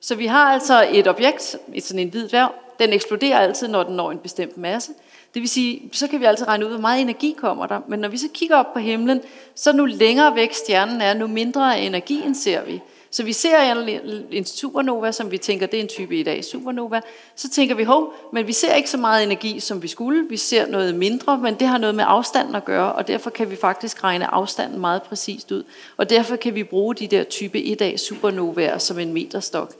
[0.00, 2.52] Så vi har altså et objekt, et sådan en hvid dværg.
[2.78, 4.92] Den eksploderer altid, når den når en bestemt masse.
[5.34, 7.80] Det vil sige, så kan vi altid regne ud, hvor meget energi kommer der.
[7.88, 9.20] Men når vi så kigger op på himlen,
[9.54, 12.80] så nu længere væk stjernen er, nu mindre energien ser vi.
[13.10, 14.00] Så vi ser en,
[14.30, 17.00] en supernova, som vi tænker, det er en type i dag supernova.
[17.36, 20.28] Så tænker vi, hov, men vi ser ikke så meget energi, som vi skulle.
[20.28, 23.50] Vi ser noget mindre, men det har noget med afstanden at gøre, og derfor kan
[23.50, 25.64] vi faktisk regne afstanden meget præcist ud.
[25.96, 29.74] Og derfor kan vi bruge de der type 1A supernovaer som en meterstok.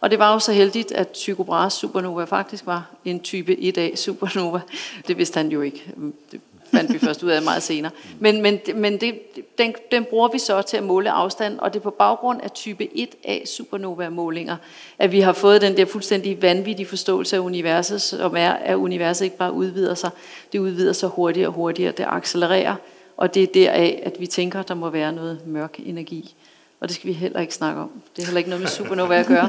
[0.00, 3.96] Og det var jo så heldigt, at Tycho Brahes supernova faktisk var en type 1A
[3.96, 4.60] supernova.
[5.08, 5.94] Det vidste han jo ikke.
[6.74, 7.92] Fandt vi først ud af meget senere.
[8.18, 9.14] Men, men, men det,
[9.58, 12.50] den, den bruger vi så til at måle afstand, og det er på baggrund af
[12.50, 14.56] type 1A supernova-målinger,
[14.98, 19.24] at vi har fået den der fuldstændig vanvittige forståelse af universet, som er, at universet
[19.24, 20.10] ikke bare udvider sig,
[20.52, 22.74] det udvider sig hurtigere og hurtigere, det accelererer,
[23.16, 26.34] og det er deraf, at vi tænker, at der må være noget mørk energi.
[26.80, 27.90] Og det skal vi heller ikke snakke om.
[28.16, 29.48] Det er heller ikke noget med supernova at gøre.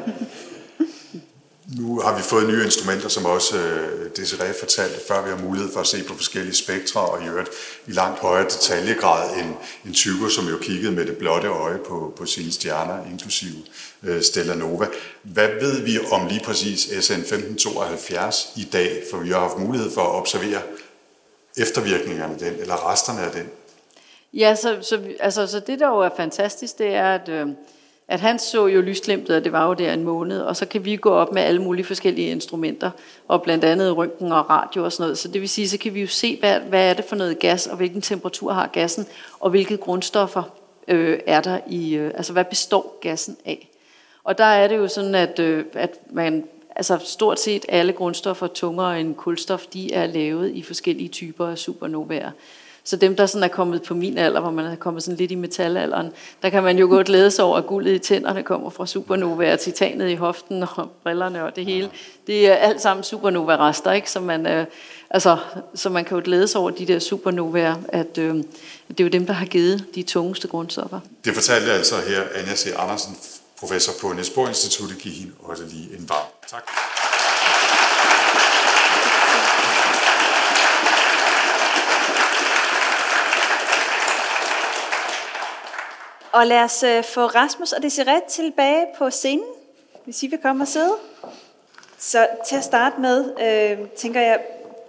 [1.68, 5.74] Nu har vi fået nye instrumenter, som også øh, Desiree fortalte, før vi har mulighed
[5.74, 7.50] for at se på forskellige spektre, og i øvrigt
[7.88, 9.54] i langt højere detaljegrad end,
[9.86, 13.56] end Tycho, som jo kiggede med det blotte øje på, på sine stjerner, inklusive
[14.04, 14.88] øh, Stella Nova.
[15.22, 19.04] Hvad ved vi om lige præcis SN 1572 i dag?
[19.12, 20.62] For vi har haft mulighed for at observere
[21.58, 23.50] eftervirkningerne af den, eller resterne af den.
[24.34, 27.48] Ja, så, så, altså, så det der jo er fantastisk, det er, at, øh,
[28.08, 30.86] at han så jo lysglimtet, og det var jo der en måned, og så kan
[30.86, 32.92] vi gå op med alle mulige forskellige instrumenter,
[33.28, 35.18] og blandt andet røntgen og radio og sådan noget.
[35.18, 37.40] Så det vil sige, så kan vi jo se, hvad, hvad er det for noget
[37.40, 39.06] gas, og hvilken temperatur har gassen,
[39.40, 40.44] og hvilke grundstoffer
[40.88, 43.70] øh, er der i, øh, altså hvad består gassen af.
[44.24, 46.44] Og der er det jo sådan, at, øh, at man,
[46.76, 51.58] altså stort set alle grundstoffer, tungere end kulstof, de er lavet i forskellige typer af
[51.58, 52.32] supernovaer.
[52.86, 55.32] Så dem, der sådan er kommet på min alder, hvor man er kommet sådan lidt
[55.32, 56.12] i metalalderen,
[56.42, 59.54] der kan man jo godt glæde sig over, at guldet i tænderne kommer fra supernova,
[59.54, 61.90] og titanet i hoften og brillerne og det hele.
[62.28, 64.12] Det er alt sammen supernova-rester, ikke?
[64.12, 64.66] Så man, øh,
[65.10, 65.38] altså,
[65.76, 68.36] så man kan jo glæde sig over de der supernovaer, at øh,
[68.88, 71.00] det er jo dem, der har givet de tungeste grundstoffer.
[71.26, 72.68] Det fortalte jeg altså her Anja C.
[72.78, 73.18] Andersen,
[73.60, 76.64] professor på Niels Bohr Instituttet, give hende også lige en varm tak.
[86.34, 89.46] Og lad os øh, få Rasmus og Desiree tilbage på scenen,
[90.06, 90.94] hvis I vil komme og sidde.
[91.98, 94.40] Så til at starte med, øh, tænker jeg,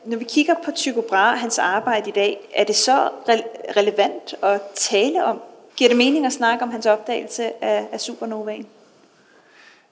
[0.05, 3.73] når vi kigger på Tycho Brahe og hans arbejde i dag, er det så re-
[3.77, 5.41] relevant at tale om?
[5.77, 8.67] Giver det mening at snakke om hans opdagelse af, af supernovaen?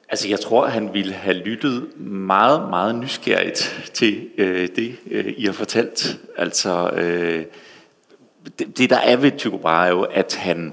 [0.08, 5.46] Altså, jeg tror, han ville have lyttet meget, meget nysgerrigt til øh, det, øh, I
[5.46, 6.16] har fortalt.
[6.36, 7.44] Altså, øh,
[8.58, 10.72] det, det, der er ved Tycho Brahe, er jo, at han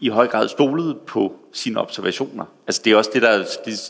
[0.00, 2.44] i høj grad stolede på sine observationer.
[2.66, 3.44] Altså det er også det, der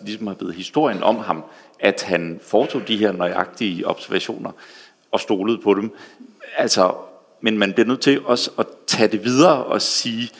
[0.05, 1.45] ligesom har blevet historien om ham,
[1.81, 4.51] at han foretog de her nøjagtige observationer
[5.11, 5.93] og stolede på dem.
[6.57, 6.95] Altså,
[7.41, 10.31] men man bliver nødt til også at tage det videre og sige,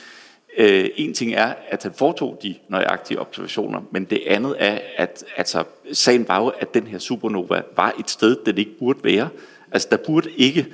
[0.57, 5.23] øh, en ting er, at han foretog de nøjagtige observationer, men det andet er, at
[5.37, 5.63] altså,
[5.93, 9.29] sagen var jo, at den her supernova var et sted, den ikke burde være.
[9.71, 10.67] Altså der burde ikke,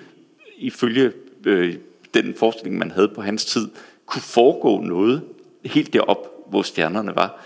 [0.57, 1.11] ifølge
[1.45, 1.75] øh,
[2.13, 3.67] den forestilling, man havde på hans tid,
[4.05, 5.21] kunne foregå noget
[5.65, 7.41] helt derop, hvor stjernerne var.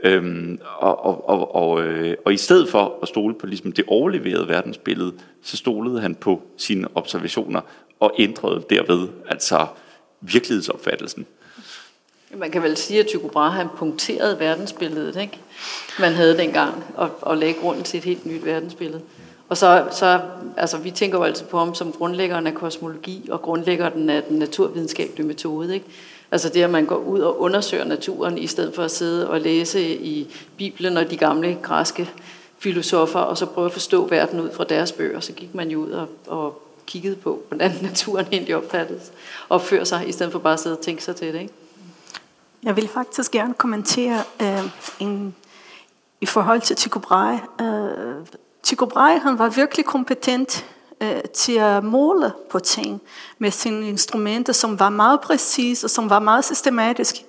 [0.00, 3.84] Øhm, og, og, og, og, øh, og i stedet for at stole på ligesom det
[3.88, 7.60] overleverede verdensbillede, så stolede han på sine observationer
[8.00, 9.66] og ændrede derved altså
[10.20, 11.26] virkelighedsopfattelsen.
[12.34, 15.38] Man kan vel sige, at Tycho Brahe han punkterede verdensbilledet, ikke?
[16.00, 19.02] man havde dengang, og, og lagde grunden til et helt nyt verdensbillede.
[19.48, 20.20] Og så, så
[20.56, 24.38] altså, vi tænker jo altid på ham som grundlæggeren af kosmologi og grundlæggeren af den
[24.38, 25.74] naturvidenskabelige metode.
[25.74, 25.86] Ikke?
[26.30, 29.40] Altså det, at man går ud og undersøger naturen, i stedet for at sidde og
[29.40, 32.10] læse i Bibelen og de gamle græske
[32.58, 35.20] filosofer, og så prøve at forstå verden ud fra deres bøger.
[35.20, 39.12] Så gik man jo ud og, og kiggede på, hvordan naturen egentlig opfattes,
[39.48, 41.40] opfører sig, i stedet for bare at sidde og tænke sig til det.
[41.40, 41.54] Ikke?
[42.62, 44.70] Jeg vil faktisk gerne kommentere øh,
[45.00, 45.34] en,
[46.20, 47.40] i forhold til Tycho Brahe.
[47.60, 48.26] Øh,
[48.68, 50.66] Tycho Brahe han var virkelig kompetent
[51.00, 53.02] øh, til at måle på ting
[53.38, 57.24] med sine instrumenter, som var meget præcise og som var meget systematiske.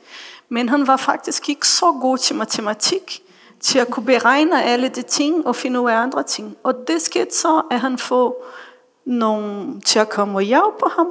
[0.49, 3.23] Men han var faktisk ikke så god til matematik,
[3.59, 6.57] til at kunne beregne alle de ting og finde ud af andre ting.
[6.63, 8.45] Og det skete så, at han får
[9.05, 11.07] nogen til at komme og hjælpe ham,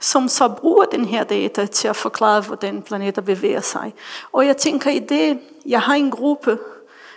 [0.00, 3.94] som så bruger den her data til at forklare, hvordan planeter bevæger sig.
[4.32, 6.58] Og jeg tænker i det, jeg har en gruppe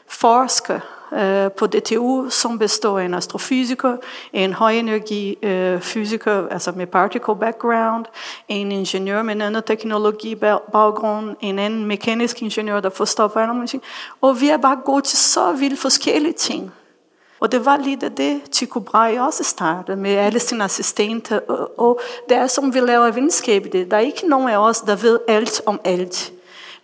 [0.08, 0.82] forskere
[1.20, 3.98] Øh, på DTU, som består af en astrofysiker,
[4.34, 8.06] en højenergifysiker, øh, fysiker, altså med particle background,
[8.48, 10.36] en ingeniør med nanoteknologi
[10.72, 13.84] baggrund, en anden mekanisk ingeniør, der forstår på andre ting.
[14.22, 16.72] Og vi er bare gået til så vildt forskellige ting.
[17.40, 21.40] Og det var lidt af det, Tycho Brahe også startede med alle sine assistenter.
[21.48, 23.92] Og, og det er som vi laver videnskab i det.
[23.92, 26.34] Der er ikke nogen af os, der ved alt om alt.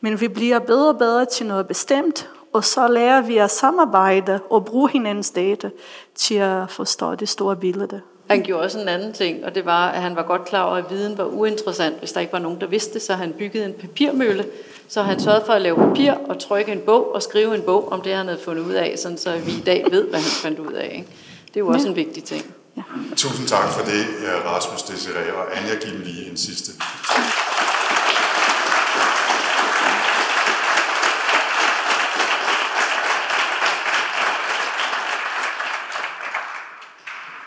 [0.01, 4.39] Men vi bliver bedre og bedre til noget bestemt, og så lærer vi at samarbejde
[4.49, 5.69] og bruge hinandens data
[6.15, 8.01] til at forstå det store billede.
[8.29, 10.75] Han gjorde også en anden ting, og det var, at han var godt klar over,
[10.75, 13.65] at viden var uinteressant, hvis der ikke var nogen, der vidste det, så han byggede
[13.65, 14.45] en papirmølle,
[14.87, 17.91] så han sørgede for at lave papir og trykke en bog og skrive en bog
[17.91, 20.31] om det, han havde fundet ud af, sådan så vi i dag ved, hvad han
[20.31, 20.91] fandt ud af.
[20.95, 21.07] Ikke?
[21.47, 21.89] Det er jo også ja.
[21.89, 22.55] en vigtig ting.
[22.77, 22.81] Ja.
[23.15, 24.05] Tusind tak for det,
[24.45, 26.71] Rasmus Desiree, og Anja, giv lige en sidste.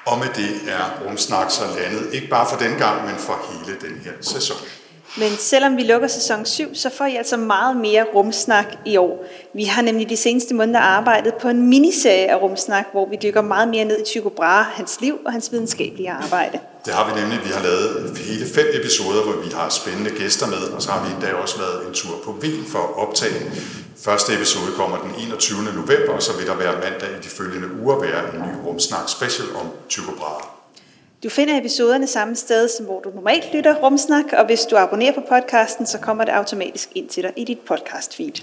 [0.06, 3.78] Og med det er Rumsnak så landet, ikke bare for den gang, men for hele
[3.80, 4.56] den her sæson.
[5.18, 9.24] Men selvom vi lukker sæson 7, så får I altså meget mere rumsnak i år.
[9.54, 13.42] Vi har nemlig de seneste måneder arbejdet på en miniserie af rumsnak, hvor vi dykker
[13.42, 16.58] meget mere ned i Tycho Brahe, hans liv og hans videnskabelige arbejde.
[16.84, 17.38] Det har vi nemlig.
[17.44, 21.06] Vi har lavet hele fem episoder, hvor vi har spændende gæster med, og så har
[21.06, 23.40] vi endda også været en tur på Wien for at optage.
[24.04, 25.62] Første episode kommer den 21.
[25.62, 29.08] november, og så vil der være mandag i de følgende uger være en ny rumsnak
[29.08, 30.44] special om Tycho Brahe.
[31.22, 35.14] Du finder episoderne samme sted, som hvor du normalt lytter Rumsnak, og hvis du abonnerer
[35.14, 38.36] på podcasten, så kommer det automatisk ind til dig i dit podcast feed.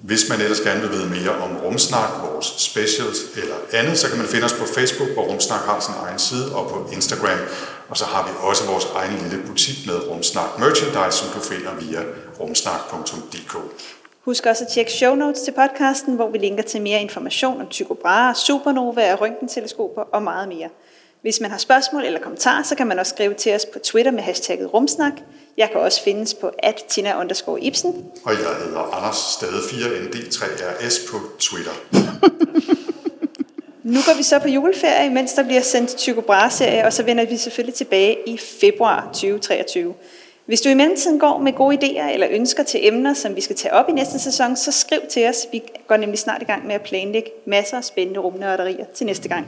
[0.00, 4.18] Hvis man ellers gerne vil vide mere om Rumsnak, vores specials eller andet, så kan
[4.18, 7.38] man finde os på Facebook, hvor Rumsnak har sin egen side, og på Instagram.
[7.88, 11.74] Og så har vi også vores egen lille butik med Rumsnak Merchandise, som du finder
[11.74, 12.00] via
[12.40, 13.54] rumsnak.dk.
[14.26, 17.66] Husk også at tjekke show notes til podcasten, hvor vi linker til mere information om
[17.68, 20.68] Tycho Brahe, supernova, røntgenteleskoper og meget mere.
[21.22, 24.12] Hvis man har spørgsmål eller kommentarer, så kan man også skrive til os på Twitter
[24.12, 25.12] med hashtagget rumsnak.
[25.56, 28.04] Jeg kan også findes på at Tina underscore Ibsen.
[28.24, 31.72] Og jeg hedder Anders Stade 4ND3RS på Twitter.
[33.94, 37.26] nu går vi så på juleferie, mens der bliver sendt Tycho Brahe-serie, og så vender
[37.26, 39.94] vi selvfølgelig tilbage i februar 2023.
[40.46, 43.56] Hvis du i mellemtiden går med gode idéer eller ønsker til emner, som vi skal
[43.56, 45.36] tage op i næste sæson, så skriv til os.
[45.52, 49.28] Vi går nemlig snart i gang med at planlægge masser af spændende rumnørderier til næste
[49.28, 49.46] gang.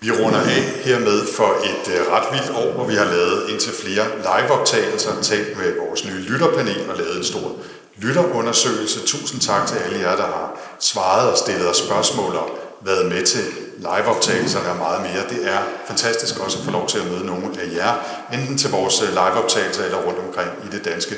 [0.00, 3.72] Vi runder af hermed for et øh, ret vildt år, hvor vi har lavet indtil
[3.72, 7.52] flere liveoptagelser, talt med vores nye lytterpanel og lavet en stor
[7.96, 9.00] lytterundersøgelse.
[9.06, 12.48] Tusind tak til alle jer, der har svaret og stillet os spørgsmål og
[12.80, 13.44] været med til
[13.78, 15.22] liveoptagelserne og meget mere.
[15.28, 17.92] Det er fantastisk også at få lov til at møde nogle af jer,
[18.32, 21.14] enten til vores øh, liveoptagelser eller rundt omkring i det danske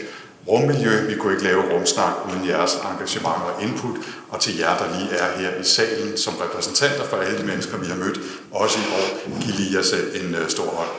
[0.48, 1.06] rummiljø.
[1.06, 3.96] Vi kunne ikke lave rumsnak uden jeres engagement og input,
[4.30, 7.76] og til jer, der lige er her i salen som repræsentanter for alle de mennesker,
[7.76, 8.18] vi har mødt,
[8.52, 10.90] også i år, giv lige jer selv en øh, stor hånd.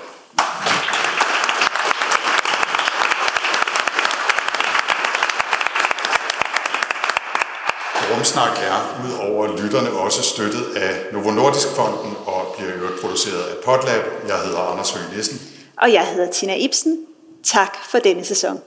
[8.18, 13.44] Rumsnak er ud over lytterne også støttet af Novo Nordisk Fonden og bliver øvrigt produceret
[13.44, 14.02] af Potlab.
[14.28, 15.42] Jeg hedder Anders Høgh Nissen.
[15.78, 17.06] Og jeg hedder Tina Ibsen.
[17.44, 18.60] Tak for denne sæson.